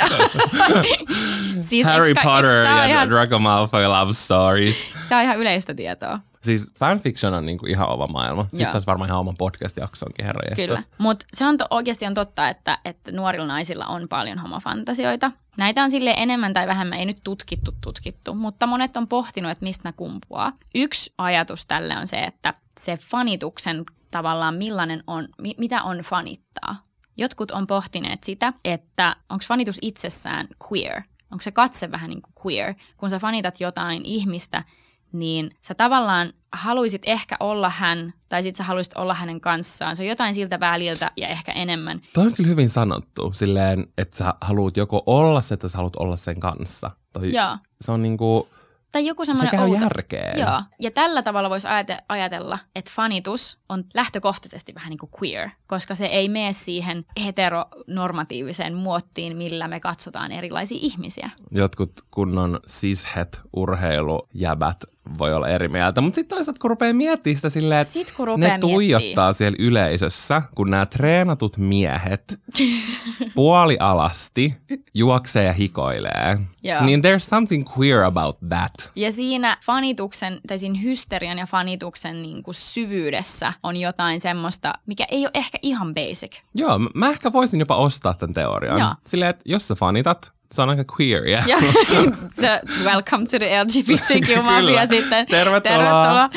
Ja, 1.59 1.63
siis 1.63 1.87
Harry 1.87 2.15
ka- 2.15 2.21
Potter 2.23 2.65
tää 2.65 2.79
ja 2.79 2.85
ihan, 2.87 3.09
Draco 3.11 3.39
Malfoy 3.39 3.87
love 3.87 4.13
stories. 4.13 4.87
tää 5.09 5.19
on 5.19 5.25
ihan 5.25 5.39
yleistä 5.39 5.75
tietoa. 5.75 6.21
Siis 6.43 6.75
fanfiction 6.79 7.35
on 7.35 7.47
niinku 7.47 7.67
ihan 7.67 7.89
oma 7.89 8.07
maailma. 8.07 8.47
Sitten 8.51 8.73
saisi 8.73 8.87
varmaan 8.87 9.09
ihan 9.09 9.21
oman 9.21 9.35
podcast-jaksonkin, 9.39 10.25
herra 10.25 10.57
Kyllä. 10.57 10.77
Mutta 10.99 11.27
se 11.33 11.47
on 11.47 11.59
to- 11.59 11.67
oikeasti 11.71 12.07
on 12.07 12.15
totta, 12.15 12.49
että, 12.49 12.79
että 12.85 13.13
nuorilla 13.13 13.47
naisilla 13.47 13.87
on 13.87 14.09
paljon 14.09 14.39
homofantasioita. 14.39 15.33
Näitä 15.59 15.83
on 15.83 15.91
sille 15.91 16.15
enemmän 16.17 16.53
tai 16.55 16.67
vähemmän, 16.67 16.99
ei 16.99 17.05
nyt 17.07 17.19
tutkittu 17.25 17.73
tutkittu, 17.81 18.35
mutta 18.35 18.67
monet 18.67 18.97
on 18.97 19.09
pohtinut, 19.09 19.51
että 19.51 19.65
mistä 19.65 19.93
kumpuaa. 19.93 20.53
Yksi 20.75 21.13
ajatus 21.19 21.67
tälle 21.67 21.97
on 21.97 22.07
se, 22.07 22.19
että 22.19 22.55
se 22.81 22.97
fanituksen 22.97 23.85
tavallaan 24.11 24.55
millainen 24.55 25.03
on, 25.07 25.29
mi- 25.43 25.55
mitä 25.59 25.83
on 25.83 25.99
fanittaa. 25.99 26.83
Jotkut 27.17 27.51
on 27.51 27.67
pohtineet 27.67 28.25
sitä, 28.25 28.53
että 28.65 29.17
onko 29.31 29.45
fanitus 29.49 29.79
itsessään 29.83 30.49
queer, 30.73 31.03
onko 31.33 31.43
se 31.43 31.51
katse 31.51 31.91
vähän 31.91 32.11
niin 32.11 32.23
kuin 32.23 32.35
queer. 32.47 32.75
Kun 32.97 33.11
sä 33.11 33.19
fanitat 33.19 33.61
jotain 33.61 34.05
ihmistä, 34.05 34.65
niin 35.13 35.51
sä 35.61 35.75
tavallaan 35.75 36.33
haluaisit 36.53 37.03
ehkä 37.07 37.37
olla 37.41 37.71
hän, 37.71 38.15
tai 38.29 38.43
sit 38.43 38.57
sä 38.57 38.65
haluaisit 38.65 38.97
olla 38.97 39.15
hänen 39.15 39.41
kanssaan. 39.41 39.97
Se 39.97 40.03
on 40.03 40.09
jotain 40.09 40.35
siltä 40.35 40.61
väliltä 40.61 41.11
ja 41.17 41.29
ehkä 41.29 41.53
enemmän. 41.53 42.01
Toi 42.13 42.27
on 42.27 42.35
kyllä 42.35 42.49
hyvin 42.49 42.69
sanottu, 42.69 43.33
silleen, 43.33 43.87
että 43.99 44.17
sä 44.17 44.35
haluat 44.41 44.77
joko 44.77 45.03
olla 45.07 45.41
se, 45.41 45.55
että 45.55 45.69
sä 45.69 45.77
haluat 45.77 45.97
olla 45.97 46.17
sen 46.17 46.41
kanssa. 46.41 46.91
Toi, 47.13 47.33
Joo. 47.35 47.57
Se 47.81 47.93
on 47.93 48.03
niinku, 48.03 48.49
Tai 48.93 49.07
joku 49.07 49.25
se 49.25 49.27
semmoinen 49.27 49.51
käy 49.51 49.69
outo... 49.69 49.83
järkeen. 49.83 50.39
Joo. 50.39 50.63
Ja 50.81 50.91
tällä 50.91 51.23
tavalla 51.23 51.51
voisi 51.51 51.69
ajate- 51.69 52.05
ajatella, 52.09 52.59
että 52.75 52.91
fanitus 52.95 53.59
on 53.69 53.85
lähtökohtaisesti 53.95 54.75
vähän 54.75 54.91
niin 54.91 54.99
kuin 54.99 55.11
queer, 55.23 55.51
koska 55.67 55.95
se 55.95 56.07
ei 56.07 56.29
mene 56.29 56.53
siihen 56.53 57.05
heteronormatiiviseen 57.25 58.75
muottiin, 58.75 59.37
millä 59.37 59.69
me 59.69 59.81
katsotaan 59.81 60.33
erilaisia 60.33 60.79
ihmisiä. 60.81 61.31
Jotkut 61.51 61.93
kunnon 62.11 62.61
sishet 62.67 63.41
urheilujäbät 63.57 64.85
voi 65.19 65.35
olla 65.35 65.49
eri 65.49 65.69
mieltä, 65.69 66.01
mutta 66.01 66.15
sitten 66.15 66.37
toisaalta 66.37 66.59
kun 66.61 66.71
rupeaa 66.71 66.93
miettimään 66.93 67.37
sitä 67.37 67.51
silleen, 67.51 67.81
että 67.81 67.93
Sitten 67.93 68.17
kun 68.17 68.41
ne 68.41 68.59
tuijottaa 68.61 69.33
siellä 69.33 69.57
yleisössä, 69.59 70.43
kun 70.55 70.71
nämä 70.71 70.87
treenatut 70.87 71.57
miehet 71.57 72.41
puolialasti 73.35 74.55
juoksee 74.95 75.45
ja 75.45 75.53
hikoilee. 75.53 76.39
Joo. 76.63 76.85
Niin 76.85 77.01
there's 77.05 77.21
something 77.21 77.65
queer 77.79 78.03
about 78.03 78.39
that. 78.49 78.93
Ja 78.97 79.13
siinä 79.13 79.57
fanituksen, 79.65 80.41
tai 80.47 80.59
siinä 80.59 80.79
hysterian 80.83 81.39
ja 81.39 81.47
fanituksen 81.47 82.23
niin 82.23 82.43
kuin 82.43 82.55
syvyydessä 82.55 83.53
on 83.63 83.77
jotain 83.77 84.21
semmoista, 84.21 84.73
mikä 84.87 85.05
ei 85.11 85.21
ole 85.21 85.31
ehkä 85.35 85.59
ihan 85.63 85.95
basic. 85.95 86.37
Joo, 86.55 86.79
mä- 86.79 86.91
mä 86.95 87.11
ehkä 87.11 87.33
voisin 87.33 87.61
jopa 87.61 87.77
ostaa 87.77 88.15
tämän 88.15 88.35
teorian. 88.35 88.79
Joo. 88.79 88.95
Silleen, 89.07 89.31
että 89.31 89.43
jos 89.47 89.69
sä 89.69 89.75
fanitat, 89.75 90.33
se 90.53 90.63
on 90.63 90.71
aika 90.71 90.85
queeria. 90.99 91.43
Ja 91.47 91.57
welcome 92.91 93.27
to 93.27 93.39
the 93.39 93.65
LGBTQ-mafia 93.65 94.87
sitten. 94.87 95.27
Tervetuloa. 95.27 95.61
Tervetuloa. 95.61 96.31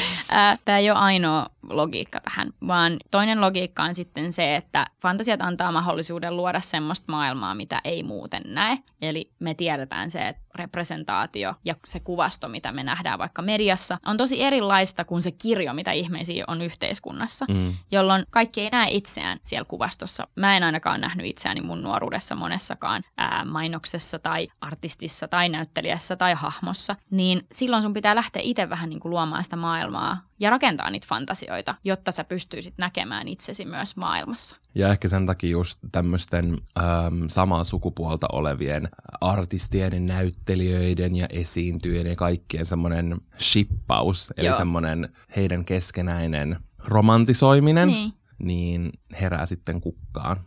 Tämä 0.65 0.77
ei 0.77 0.89
ole 0.89 0.99
ainoa 0.99 1.45
logiikka 1.69 2.19
tähän, 2.19 2.53
vaan 2.67 2.97
toinen 3.11 3.41
logiikka 3.41 3.83
on 3.83 3.95
sitten 3.95 4.33
se, 4.33 4.55
että 4.55 4.85
fantasiat 5.01 5.41
antaa 5.41 5.71
mahdollisuuden 5.71 6.37
luoda 6.37 6.59
semmoista 6.59 7.11
maailmaa, 7.11 7.55
mitä 7.55 7.81
ei 7.83 8.03
muuten 8.03 8.41
näe. 8.45 8.77
Eli 9.01 9.31
me 9.39 9.53
tiedetään 9.53 10.11
se, 10.11 10.27
että 10.27 10.41
representaatio 10.55 11.55
ja 11.65 11.75
se 11.85 11.99
kuvasto, 11.99 12.47
mitä 12.49 12.71
me 12.71 12.83
nähdään 12.83 13.19
vaikka 13.19 13.41
mediassa, 13.41 13.97
on 14.05 14.17
tosi 14.17 14.43
erilaista 14.43 15.05
kuin 15.05 15.21
se 15.21 15.31
kirjo, 15.31 15.73
mitä 15.73 15.91
ihmisiä 15.91 16.43
on 16.47 16.61
yhteiskunnassa, 16.61 17.45
Mm. 17.49 17.73
jolloin 17.91 18.23
kaikki 18.29 18.61
ei 18.61 18.69
näe 18.69 18.87
itseään 18.91 19.39
siellä 19.41 19.65
kuvastossa. 19.69 20.27
Mä 20.35 20.57
en 20.57 20.63
ainakaan 20.63 21.01
nähnyt 21.01 21.25
itseäni 21.25 21.61
mun 21.61 21.81
nuoruudessa 21.83 22.35
monessakaan 22.35 23.03
ää, 23.17 23.45
mainoksessa 23.45 24.19
tai 24.19 24.47
artistissa 24.61 25.27
tai 25.27 25.49
näyttelijässä 25.49 26.15
tai 26.15 26.33
hahmossa, 26.33 26.95
niin 27.11 27.41
silloin 27.51 27.83
sun 27.83 27.93
pitää 27.93 28.15
lähteä 28.15 28.41
itse 28.41 28.69
vähän 28.69 28.89
niin 28.89 28.99
kuin 28.99 29.09
luomaan 29.09 29.43
sitä 29.43 29.55
maailmaa 29.55 30.21
ja 30.41 30.49
rakentaa 30.49 30.89
niitä 30.89 31.07
fantasioita, 31.09 31.75
jotta 31.83 32.11
sä 32.11 32.23
pystyisit 32.23 32.73
näkemään 32.77 33.27
itsesi 33.27 33.65
myös 33.65 33.95
maailmassa. 33.97 34.57
Ja 34.75 34.89
ehkä 34.91 35.07
sen 35.07 35.25
takia 35.25 35.49
just 35.49 35.79
tämmöisten 35.91 36.57
äm, 36.77 37.27
samaa 37.27 37.63
sukupuolta 37.63 38.27
olevien 38.31 38.89
artistien 39.21 39.93
ja 39.93 39.99
näyttelijöiden 39.99 41.15
ja 41.15 41.27
esiintyjien 41.29 42.07
ja 42.07 42.15
kaikkien 42.15 42.65
semmoinen 42.65 43.17
shippaus, 43.39 44.33
eli 44.37 44.45
Joo. 44.47 44.55
semmoinen 44.57 45.09
heidän 45.35 45.65
keskenäinen 45.65 46.57
romantisoiminen, 46.87 47.87
Niin. 47.87 48.11
niin 48.39 48.91
herää 49.21 49.45
sitten 49.45 49.81
kukkaan. 49.81 50.37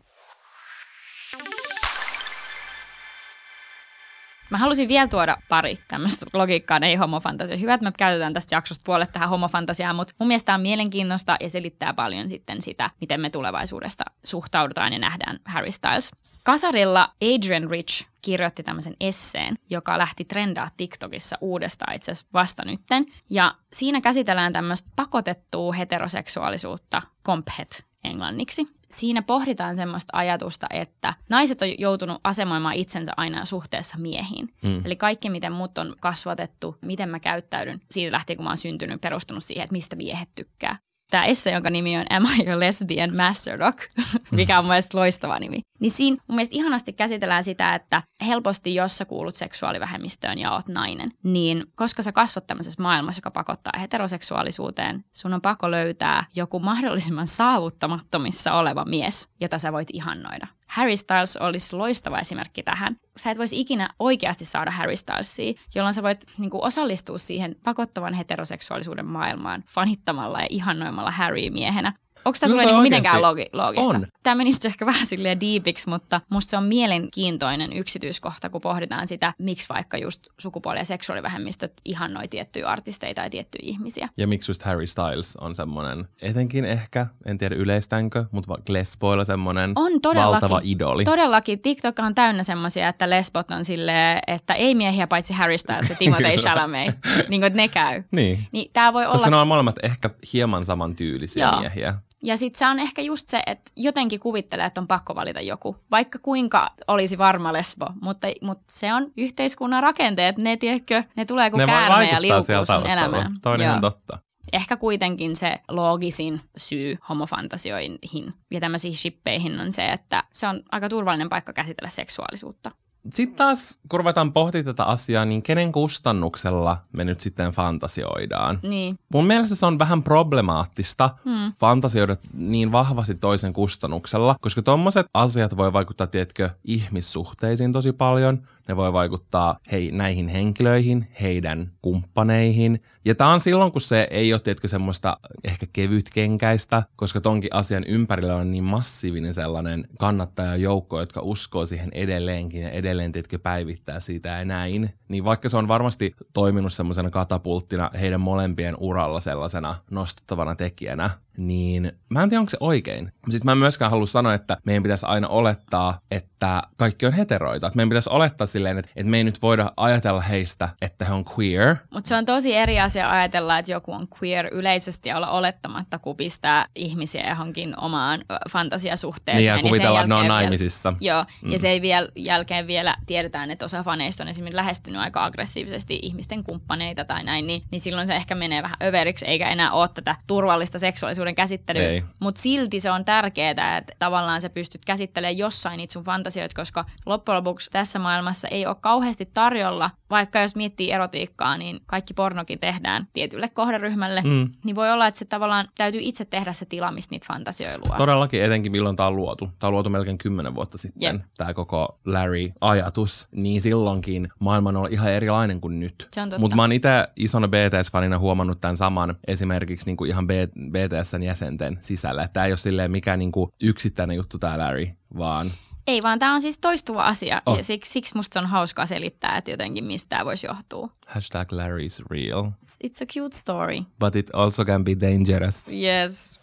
Mä 4.54 4.58
halusin 4.58 4.88
vielä 4.88 5.08
tuoda 5.08 5.36
pari 5.48 5.78
tämmöistä 5.88 6.26
logiikkaa, 6.32 6.78
ei 6.82 6.94
homofantasia. 6.94 7.56
Hyvä, 7.56 7.74
että 7.74 7.84
me 7.84 7.92
käytetään 7.98 8.34
tästä 8.34 8.54
jaksosta 8.54 8.82
puolet 8.86 9.12
tähän 9.12 9.28
homofantasiaan, 9.28 9.96
mutta 9.96 10.14
mun 10.18 10.28
mielestä 10.28 10.54
on 10.54 10.60
mielenkiintoista 10.60 11.36
ja 11.40 11.50
selittää 11.50 11.94
paljon 11.94 12.28
sitten 12.28 12.62
sitä, 12.62 12.90
miten 13.00 13.20
me 13.20 13.30
tulevaisuudesta 13.30 14.04
suhtaudutaan 14.24 14.92
ja 14.92 14.98
nähdään 14.98 15.38
Harry 15.44 15.70
Styles. 15.70 16.10
Kasarilla 16.42 17.12
Adrian 17.34 17.70
Rich 17.70 18.06
kirjoitti 18.22 18.62
tämmöisen 18.62 18.96
esseen, 19.00 19.58
joka 19.70 19.98
lähti 19.98 20.24
trendaa 20.24 20.68
TikTokissa 20.76 21.38
uudestaan 21.40 21.94
itse 21.94 22.12
asiassa 22.12 22.30
vasta 22.32 22.64
nytten. 22.64 23.06
Ja 23.30 23.54
siinä 23.72 24.00
käsitellään 24.00 24.52
tämmöistä 24.52 24.90
pakotettua 24.96 25.72
heteroseksuaalisuutta, 25.72 27.02
comphet 27.26 27.84
englanniksi. 28.04 28.68
Siinä 28.90 29.22
pohditaan 29.22 29.76
semmoista 29.76 30.18
ajatusta, 30.18 30.66
että 30.70 31.14
naiset 31.28 31.62
on 31.62 31.68
joutunut 31.78 32.20
asemoimaan 32.24 32.74
itsensä 32.74 33.12
aina 33.16 33.44
suhteessa 33.44 33.96
miehiin. 33.98 34.54
Mm. 34.62 34.82
Eli 34.86 34.96
kaikki, 34.96 35.30
miten 35.30 35.52
mut 35.52 35.78
on 35.78 35.96
kasvatettu, 36.00 36.76
miten 36.80 37.08
mä 37.08 37.20
käyttäydyn, 37.20 37.80
siitä 37.90 38.12
lähtien 38.12 38.36
kun 38.36 38.44
mä 38.44 38.50
oon 38.50 38.56
syntynyt, 38.56 39.00
perustunut 39.00 39.44
siihen, 39.44 39.64
että 39.64 39.72
mistä 39.72 39.96
miehet 39.96 40.28
tykkää 40.34 40.78
tämä 41.14 41.24
esse, 41.24 41.50
jonka 41.50 41.70
nimi 41.70 41.96
on 41.96 42.04
Am 42.10 42.24
I 42.40 42.50
a 42.50 42.60
Lesbian 42.60 43.16
Master 43.16 43.58
Doc, 43.58 43.76
mikä 44.30 44.58
on 44.58 44.64
mielestäni 44.64 45.00
loistava 45.00 45.38
nimi. 45.38 45.60
Niin 45.80 45.90
siinä 45.90 46.16
mun 46.28 46.36
mielestä 46.36 46.56
ihanasti 46.56 46.92
käsitellään 46.92 47.44
sitä, 47.44 47.74
että 47.74 48.02
helposti 48.26 48.74
jos 48.74 48.98
sä 48.98 49.04
kuulut 49.04 49.34
seksuaalivähemmistöön 49.34 50.38
ja 50.38 50.52
oot 50.52 50.68
nainen, 50.68 51.10
niin 51.22 51.64
koska 51.74 52.02
sä 52.02 52.12
kasvat 52.12 52.46
tämmöisessä 52.46 52.82
maailmassa, 52.82 53.18
joka 53.18 53.30
pakottaa 53.30 53.72
heteroseksuaalisuuteen, 53.80 55.04
sun 55.12 55.34
on 55.34 55.40
pakko 55.40 55.70
löytää 55.70 56.24
joku 56.36 56.60
mahdollisimman 56.60 57.26
saavuttamattomissa 57.26 58.52
oleva 58.52 58.84
mies, 58.84 59.28
jota 59.40 59.58
sä 59.58 59.72
voit 59.72 59.88
ihannoida. 59.92 60.46
Harry 60.74 60.96
Styles 60.96 61.36
olisi 61.36 61.76
loistava 61.76 62.18
esimerkki 62.18 62.62
tähän. 62.62 62.96
Sä 63.16 63.30
et 63.30 63.38
voisi 63.38 63.60
ikinä 63.60 63.90
oikeasti 63.98 64.44
saada 64.44 64.70
Harry 64.70 64.96
Stylesia, 64.96 65.54
jolloin 65.74 65.94
sä 65.94 66.02
voit 66.02 66.24
niin 66.38 66.50
kuin, 66.50 66.64
osallistua 66.64 67.18
siihen 67.18 67.56
pakottavan 67.64 68.14
heteroseksuaalisuuden 68.14 69.06
maailmaan 69.06 69.64
fanittamalla 69.68 70.40
ja 70.40 70.46
ihannoimalla 70.50 71.10
Harry 71.10 71.50
miehenä. 71.50 71.92
Onko 72.24 72.36
tämä 72.40 72.50
sulle 72.50 72.64
niin 72.64 72.82
mitenkään 72.82 73.22
logi- 73.22 73.50
loogista? 73.52 73.90
On. 73.90 74.06
Tämä 74.22 74.34
meni 74.34 74.52
ehkä 74.64 74.86
vähän 74.86 75.06
silleen 75.06 75.40
deepiksi, 75.40 75.88
mutta 75.88 76.20
musta 76.30 76.50
se 76.50 76.56
on 76.56 76.64
mielenkiintoinen 76.64 77.72
yksityiskohta, 77.72 78.50
kun 78.50 78.60
pohditaan 78.60 79.06
sitä, 79.06 79.32
miksi 79.38 79.68
vaikka 79.68 79.96
just 79.96 80.26
sukupuoli- 80.38 80.78
ja 80.78 80.84
seksuaalivähemmistöt 80.84 81.72
ihannoi 81.84 82.28
tiettyjä 82.28 82.68
artisteita 82.68 83.20
ja 83.20 83.30
tiettyjä 83.30 83.62
ihmisiä. 83.62 84.08
Ja 84.16 84.26
miksi 84.26 84.50
just 84.50 84.62
Harry 84.62 84.86
Styles 84.86 85.36
on 85.36 85.54
semmoinen, 85.54 86.08
etenkin 86.22 86.64
ehkä, 86.64 87.06
en 87.26 87.38
tiedä 87.38 87.54
yleistänkö, 87.54 88.24
mutta 88.30 88.48
vaikka 88.48 88.72
lesboilla 88.72 89.24
semmoinen 89.24 89.72
on 89.76 90.00
todellakin, 90.00 90.32
valtava 90.32 90.60
idoli. 90.64 91.04
Todellakin. 91.04 91.60
TikTok 91.60 91.98
on 91.98 92.14
täynnä 92.14 92.42
semmoisia, 92.42 92.88
että 92.88 93.10
lesbot 93.10 93.50
on 93.50 93.64
silleen, 93.64 94.18
että 94.26 94.54
ei 94.54 94.74
miehiä 94.74 95.06
paitsi 95.06 95.32
Harry 95.32 95.58
Styles 95.58 95.90
ja 95.90 95.96
Timothée 95.96 96.36
Chalamet. 96.40 96.94
niin 97.28 97.40
kuin, 97.40 97.52
ne 97.54 97.68
käy. 97.68 98.02
Niin. 98.10 98.46
niin 98.52 98.70
tää 98.72 98.92
voi 98.92 99.04
Koska 99.04 99.18
olla... 99.18 99.30
ne 99.30 99.36
on 99.36 99.48
molemmat 99.48 99.76
ehkä 99.82 100.10
hieman 100.32 100.64
samantyylisiä 100.64 101.46
Joo. 101.46 101.60
miehiä. 101.60 101.94
Ja 102.24 102.36
sitten 102.36 102.58
se 102.58 102.66
on 102.66 102.78
ehkä 102.78 103.02
just 103.02 103.28
se, 103.28 103.42
että 103.46 103.70
jotenkin 103.76 104.20
kuvittelee, 104.20 104.66
että 104.66 104.80
on 104.80 104.86
pakko 104.86 105.14
valita 105.14 105.40
joku, 105.40 105.76
vaikka 105.90 106.18
kuinka 106.18 106.70
olisi 106.88 107.18
varma 107.18 107.52
lesbo, 107.52 107.86
mutta, 108.02 108.28
mutta 108.42 108.64
se 108.70 108.94
on 108.94 109.12
yhteiskunnan 109.16 109.82
rakenteet, 109.82 110.38
ne 110.38 110.56
tiedätkö, 110.56 111.02
ne 111.16 111.24
tulee 111.24 111.50
kuin 111.50 111.58
ne 111.58 111.66
käärme 111.66 112.10
ja 112.10 112.22
liukuu 112.22 112.66
sun 112.66 112.90
elämään. 112.90 113.36
Toi 113.42 113.54
on 113.54 113.60
Joo. 113.60 113.80
totta. 113.80 114.18
Ehkä 114.52 114.76
kuitenkin 114.76 115.36
se 115.36 115.60
loogisin 115.68 116.40
syy 116.56 116.98
homofantasioihin 117.08 118.34
ja 118.50 118.60
tämmöisiin 118.60 118.96
shippeihin 118.96 119.60
on 119.60 119.72
se, 119.72 119.86
että 119.86 120.24
se 120.32 120.48
on 120.48 120.62
aika 120.72 120.88
turvallinen 120.88 121.28
paikka 121.28 121.52
käsitellä 121.52 121.90
seksuaalisuutta. 121.90 122.70
Sitten 123.12 123.36
taas, 123.36 123.80
kun 123.88 124.00
ruvetaan 124.00 124.32
pohtimaan 124.32 124.64
tätä 124.64 124.84
asiaa, 124.84 125.24
niin 125.24 125.42
kenen 125.42 125.72
kustannuksella 125.72 126.76
me 126.92 127.04
nyt 127.04 127.20
sitten 127.20 127.50
fantasioidaan? 127.52 128.58
Niin, 128.62 128.96
Mun 129.12 129.26
mielestä 129.26 129.54
se 129.56 129.66
on 129.66 129.78
vähän 129.78 130.02
problemaattista 130.02 131.10
Hmm. 131.24 131.52
fantasioida 131.60 132.16
niin 132.32 132.72
vahvasti 132.72 133.14
toisen 133.14 133.52
kustannuksella, 133.52 134.36
koska 134.40 134.62
tommoset 134.62 135.06
asiat 135.14 135.56
voi 135.56 135.72
vaikuttaa, 135.72 136.06
tiedätkö, 136.06 136.50
ihmissuhteisiin 136.64 137.72
tosi 137.72 137.92
paljon. 137.92 138.48
Ne 138.68 138.76
voi 138.76 138.92
vaikuttaa 138.92 139.58
hei, 139.72 139.90
näihin 139.92 140.28
henkilöihin, 140.28 141.08
heidän 141.20 141.70
kumppaneihin. 141.82 142.82
Ja 143.04 143.14
tää 143.14 143.28
on 143.28 143.40
silloin, 143.40 143.72
kun 143.72 143.80
se 143.80 144.08
ei 144.10 144.32
ole, 144.32 144.40
tiedätkö, 144.40 144.68
semmoista 144.68 145.16
ehkä 145.44 145.66
kevytkenkäistä, 145.72 146.82
koska 146.96 147.20
tonkin 147.20 147.54
asian 147.54 147.84
ympärillä 147.84 148.36
on 148.36 148.50
niin 148.50 148.64
massiivinen 148.64 149.34
sellainen 149.34 149.88
kannattajajoukko, 149.98 151.00
jotka 151.00 151.20
uskoo 151.20 151.66
siihen 151.66 151.88
edelleenkin 151.92 152.62
ja 152.62 152.70
edelleen, 152.70 153.12
tiedätkö, 153.12 153.38
päivittää 153.38 154.00
siitä 154.00 154.28
ja 154.28 154.44
näin. 154.44 154.94
Niin 155.08 155.24
vaikka 155.24 155.48
se 155.48 155.56
on 155.56 155.68
varmasti 155.68 156.14
toiminut 156.32 156.72
semmoisena 156.72 157.10
katapulttina 157.10 157.90
heidän 158.00 158.20
molempien 158.20 158.76
uralla 158.80 159.20
sellaisena 159.20 159.74
nostettavana 159.90 160.54
tekijänä, 160.54 161.10
niin 161.36 161.92
mä 162.08 162.22
en 162.22 162.28
tiedä, 162.28 162.40
onko 162.40 162.50
se 162.50 162.56
oikein. 162.60 163.12
Sitten 163.30 163.44
mä 163.44 163.52
en 163.52 163.58
myöskään 163.58 163.90
halua 163.90 164.06
sanoa, 164.06 164.34
että 164.34 164.56
meidän 164.64 164.82
pitäisi 164.82 165.06
aina 165.06 165.28
olettaa, 165.28 166.00
että 166.10 166.62
kaikki 166.76 167.06
on 167.06 167.12
heteroita. 167.12 167.70
Meidän 167.74 167.88
pitäisi 167.88 168.10
olettaa 168.10 168.46
silleen, 168.54 168.78
että, 168.78 168.90
että 168.96 169.10
me 169.10 169.16
ei 169.16 169.24
nyt 169.24 169.42
voida 169.42 169.72
ajatella 169.76 170.20
heistä, 170.20 170.68
että 170.82 171.04
he 171.04 171.12
on 171.12 171.24
queer. 171.38 171.76
mutta 171.90 172.08
se 172.08 172.16
on 172.16 172.26
tosi 172.26 172.54
eri 172.54 172.80
asia 172.80 173.10
ajatella, 173.10 173.58
että 173.58 173.72
joku 173.72 173.92
on 173.92 174.08
queer 174.22 174.48
yleisesti 174.52 175.12
olla 175.12 175.30
olettamatta, 175.30 175.98
kun 175.98 176.16
pistää 176.16 176.66
ihmisiä 176.74 177.28
johonkin 177.28 177.80
omaan 177.80 178.20
fantasiasuhteeseen. 178.50 179.56
Niin 179.56 179.64
ja 179.64 179.68
kuvitella, 179.68 180.00
että 180.00 180.08
ne 180.08 180.14
on 180.14 180.18
jälkeen 180.18 180.38
vielä- 180.38 180.42
naimisissa. 180.42 180.92
Joo, 181.00 181.24
mm. 181.42 181.50
ja 181.50 181.58
se 181.58 181.68
ei 181.68 181.82
vielä 181.82 182.08
jälkeen 182.16 182.66
vielä 182.66 182.96
tiedetään, 183.06 183.50
että 183.50 183.64
osa 183.64 183.82
faneista 183.82 184.22
on 184.22 184.28
esimerkiksi 184.28 184.56
lähestynyt 184.56 185.00
aika 185.00 185.24
aggressiivisesti 185.24 185.98
ihmisten 186.02 186.44
kumppaneita 186.44 187.04
tai 187.04 187.24
näin, 187.24 187.46
niin, 187.46 187.62
niin 187.70 187.80
silloin 187.80 188.06
se 188.06 188.14
ehkä 188.16 188.34
menee 188.34 188.62
vähän 188.62 188.76
överiksi, 188.82 189.26
eikä 189.26 189.48
enää 189.48 189.72
ole 189.72 189.88
tätä 189.88 190.14
turvallista 190.26 190.78
seksuaalisuuden 190.78 191.34
käsittelyä. 191.34 192.02
Mutta 192.20 192.40
silti 192.40 192.80
se 192.80 192.90
on 192.90 193.04
tärkeää, 193.04 193.76
että 193.76 193.92
tavallaan 193.98 194.40
sä 194.40 194.50
pystyt 194.50 194.84
käsittelemään 194.84 195.38
jossain 195.38 195.76
niitä 195.76 195.92
sun 195.92 196.04
fantasioita, 196.04 196.56
koska 196.56 196.84
loppujen 197.06 197.36
lopuksi 197.36 197.70
tässä 197.70 197.98
maailmassa 197.98 198.43
ei 198.50 198.66
ole 198.66 198.76
kauheasti 198.80 199.26
tarjolla, 199.34 199.90
vaikka 200.10 200.40
jos 200.40 200.56
miettii 200.56 200.90
erotiikkaa, 200.92 201.56
niin 201.56 201.80
kaikki 201.86 202.14
pornokin 202.14 202.58
tehdään 202.58 203.08
tietylle 203.12 203.48
kohderyhmälle, 203.48 204.20
Mm. 204.24 204.50
niin 204.64 204.76
voi 204.76 204.90
olla, 204.92 205.06
että 205.06 205.18
se 205.18 205.24
tavallaan 205.24 205.66
täytyy 205.78 206.00
itse 206.02 206.24
tehdä 206.24 206.52
se 206.52 206.64
tila, 206.66 206.90
mistä 206.92 207.12
niitä 207.14 207.26
fantasioita 207.26 207.88
luo. 207.88 207.96
Todellakin, 207.96 208.42
etenkin 208.42 208.72
milloin 208.72 208.96
tämä 208.96 209.06
on 209.06 209.16
luotu. 209.16 209.48
Tämä 209.58 209.68
on 209.68 209.72
luotu 209.72 209.90
melkein 209.90 210.18
kymmenen 210.18 210.54
vuotta 210.54 210.78
sitten, 210.78 211.14
Jep. 211.16 211.22
tämä 211.36 211.54
koko 211.54 211.98
Larry-ajatus. 212.04 213.28
Niin 213.32 213.60
silloinkin 213.60 214.28
maailma 214.38 214.68
on 214.68 214.76
ollut 214.76 214.92
ihan 214.92 215.12
erilainen 215.12 215.60
kuin 215.60 215.80
nyt. 215.80 216.08
Mutta 216.38 216.56
mä 216.56 216.62
oon 216.62 216.72
itse 216.72 216.88
isona 217.16 217.46
BTS-fanina 217.48 218.18
huomannut 218.18 218.60
tämän 218.60 218.76
saman 218.76 219.14
esimerkiksi 219.26 219.86
niinku 219.86 220.04
ihan 220.04 220.26
B- 220.26 220.30
BTSn 220.70 221.22
jäsenten 221.22 221.78
sisällä. 221.80 222.28
Tämä 222.28 222.46
ei 222.46 222.52
ole 222.52 222.56
silleen 222.56 222.90
mikään 222.90 223.18
niinku 223.18 223.50
yksittäinen 223.62 224.16
juttu 224.16 224.38
tämä 224.38 224.58
Larry, 224.58 224.88
vaan 225.18 225.46
Ei 225.86 226.02
vaan 226.02 226.18
tämä 226.18 226.34
on 226.34 226.40
siis 226.40 226.58
toistuva 226.58 227.02
asia 227.02 227.42
Oh. 227.46 227.56
ja 227.56 227.64
siksi, 227.64 227.92
siksi 227.92 228.16
musta 228.16 228.40
on 228.40 228.46
hauskaa 228.46 228.86
selittää, 228.86 229.36
että 229.36 229.50
jotenkin 229.50 229.84
mistä 229.84 230.08
tämä 230.08 230.24
voisi 230.24 230.46
johtua. 230.46 230.88
hashtag 231.06 231.52
Larry's 231.52 232.06
real. 232.10 232.42
It's- 232.44 232.76
It's 232.86 233.02
a 233.02 233.06
cute 233.14 233.36
story. 233.36 233.80
But 233.98 234.16
it 234.16 234.30
also 234.32 234.64
can 234.64 234.84
be 234.84 234.92
dangerous. 235.00 235.68
Yes. 235.68 236.40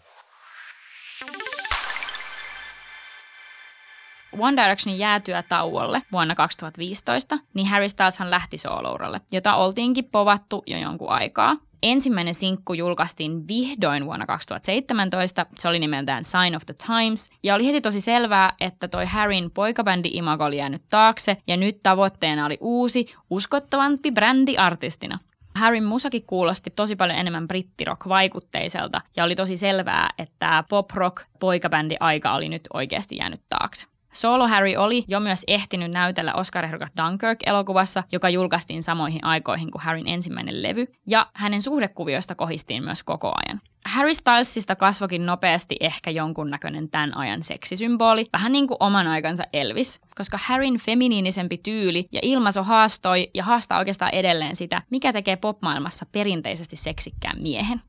One 4.38 4.62
Directionin 4.62 4.98
jäätyä 4.98 5.42
tauolle 5.42 6.02
vuonna 6.12 6.34
2015, 6.34 7.38
niin 7.54 7.66
Harry 7.66 7.88
Styleshan 7.88 8.30
lähti 8.30 8.58
soolouralle, 8.58 9.20
jota 9.32 9.54
oltiinkin 9.54 10.04
povattu 10.04 10.62
jo 10.66 10.78
jonkun 10.78 11.10
aikaa. 11.10 11.56
Ensimmäinen 11.82 12.34
sinkku 12.34 12.72
julkaistiin 12.72 13.48
vihdoin 13.48 14.06
vuonna 14.06 14.26
2017. 14.26 15.46
Se 15.58 15.68
oli 15.68 15.78
nimeltään 15.78 16.24
Sign 16.24 16.56
of 16.56 16.62
the 16.66 16.74
Times. 16.86 17.30
Ja 17.42 17.54
oli 17.54 17.66
heti 17.66 17.80
tosi 17.80 18.00
selvää, 18.00 18.52
että 18.60 18.88
toi 18.88 19.06
Harryn 19.06 19.50
poikabändi 19.50 20.10
imago 20.12 20.44
oli 20.44 20.56
jäänyt 20.56 20.82
taakse. 20.88 21.36
Ja 21.46 21.56
nyt 21.56 21.82
tavoitteena 21.82 22.46
oli 22.46 22.58
uusi, 22.60 23.06
uskottavampi 23.30 24.10
brändi 24.12 24.56
artistina. 24.56 25.18
Harryn 25.54 25.84
musakin 25.84 26.26
kuulosti 26.26 26.70
tosi 26.70 26.96
paljon 26.96 27.18
enemmän 27.18 27.48
brittirock-vaikutteiselta 27.48 29.00
ja 29.16 29.24
oli 29.24 29.36
tosi 29.36 29.56
selvää, 29.56 30.10
että 30.18 30.64
pop-rock 30.68 31.24
poikabändi 31.40 31.96
aika 32.00 32.34
oli 32.34 32.48
nyt 32.48 32.62
oikeasti 32.72 33.16
jäänyt 33.16 33.40
taakse. 33.48 33.91
Solo 34.12 34.48
Harry 34.48 34.76
oli 34.76 35.04
jo 35.08 35.20
myös 35.20 35.44
ehtinyt 35.46 35.90
näytellä 35.90 36.34
Oscar-ehdokas 36.34 36.90
Dunkirk-elokuvassa, 36.96 38.02
joka 38.12 38.28
julkaistiin 38.28 38.82
samoihin 38.82 39.24
aikoihin 39.24 39.70
kuin 39.70 39.82
Harryn 39.82 40.08
ensimmäinen 40.08 40.62
levy, 40.62 40.86
ja 41.06 41.26
hänen 41.34 41.62
suhdekuvioista 41.62 42.34
kohistiin 42.34 42.84
myös 42.84 43.02
koko 43.02 43.32
ajan. 43.46 43.60
Harry 43.86 44.14
Stylesista 44.14 44.76
kasvokin 44.76 45.26
nopeasti 45.26 45.76
ehkä 45.80 46.10
jonkunnäköinen 46.10 46.90
tämän 46.90 47.16
ajan 47.16 47.42
seksisymboli, 47.42 48.28
vähän 48.32 48.52
niin 48.52 48.66
kuin 48.66 48.76
oman 48.80 49.06
aikansa 49.06 49.44
Elvis, 49.52 50.00
koska 50.16 50.38
Harryn 50.46 50.78
feminiinisempi 50.78 51.58
tyyli 51.58 52.08
ja 52.12 52.20
ilmaisu 52.22 52.62
haastoi 52.62 53.30
ja 53.34 53.44
haastaa 53.44 53.78
oikeastaan 53.78 54.14
edelleen 54.14 54.56
sitä, 54.56 54.82
mikä 54.90 55.12
tekee 55.12 55.36
popmaailmassa 55.36 56.06
perinteisesti 56.12 56.76
seksikkään 56.76 57.42
miehen. 57.42 57.80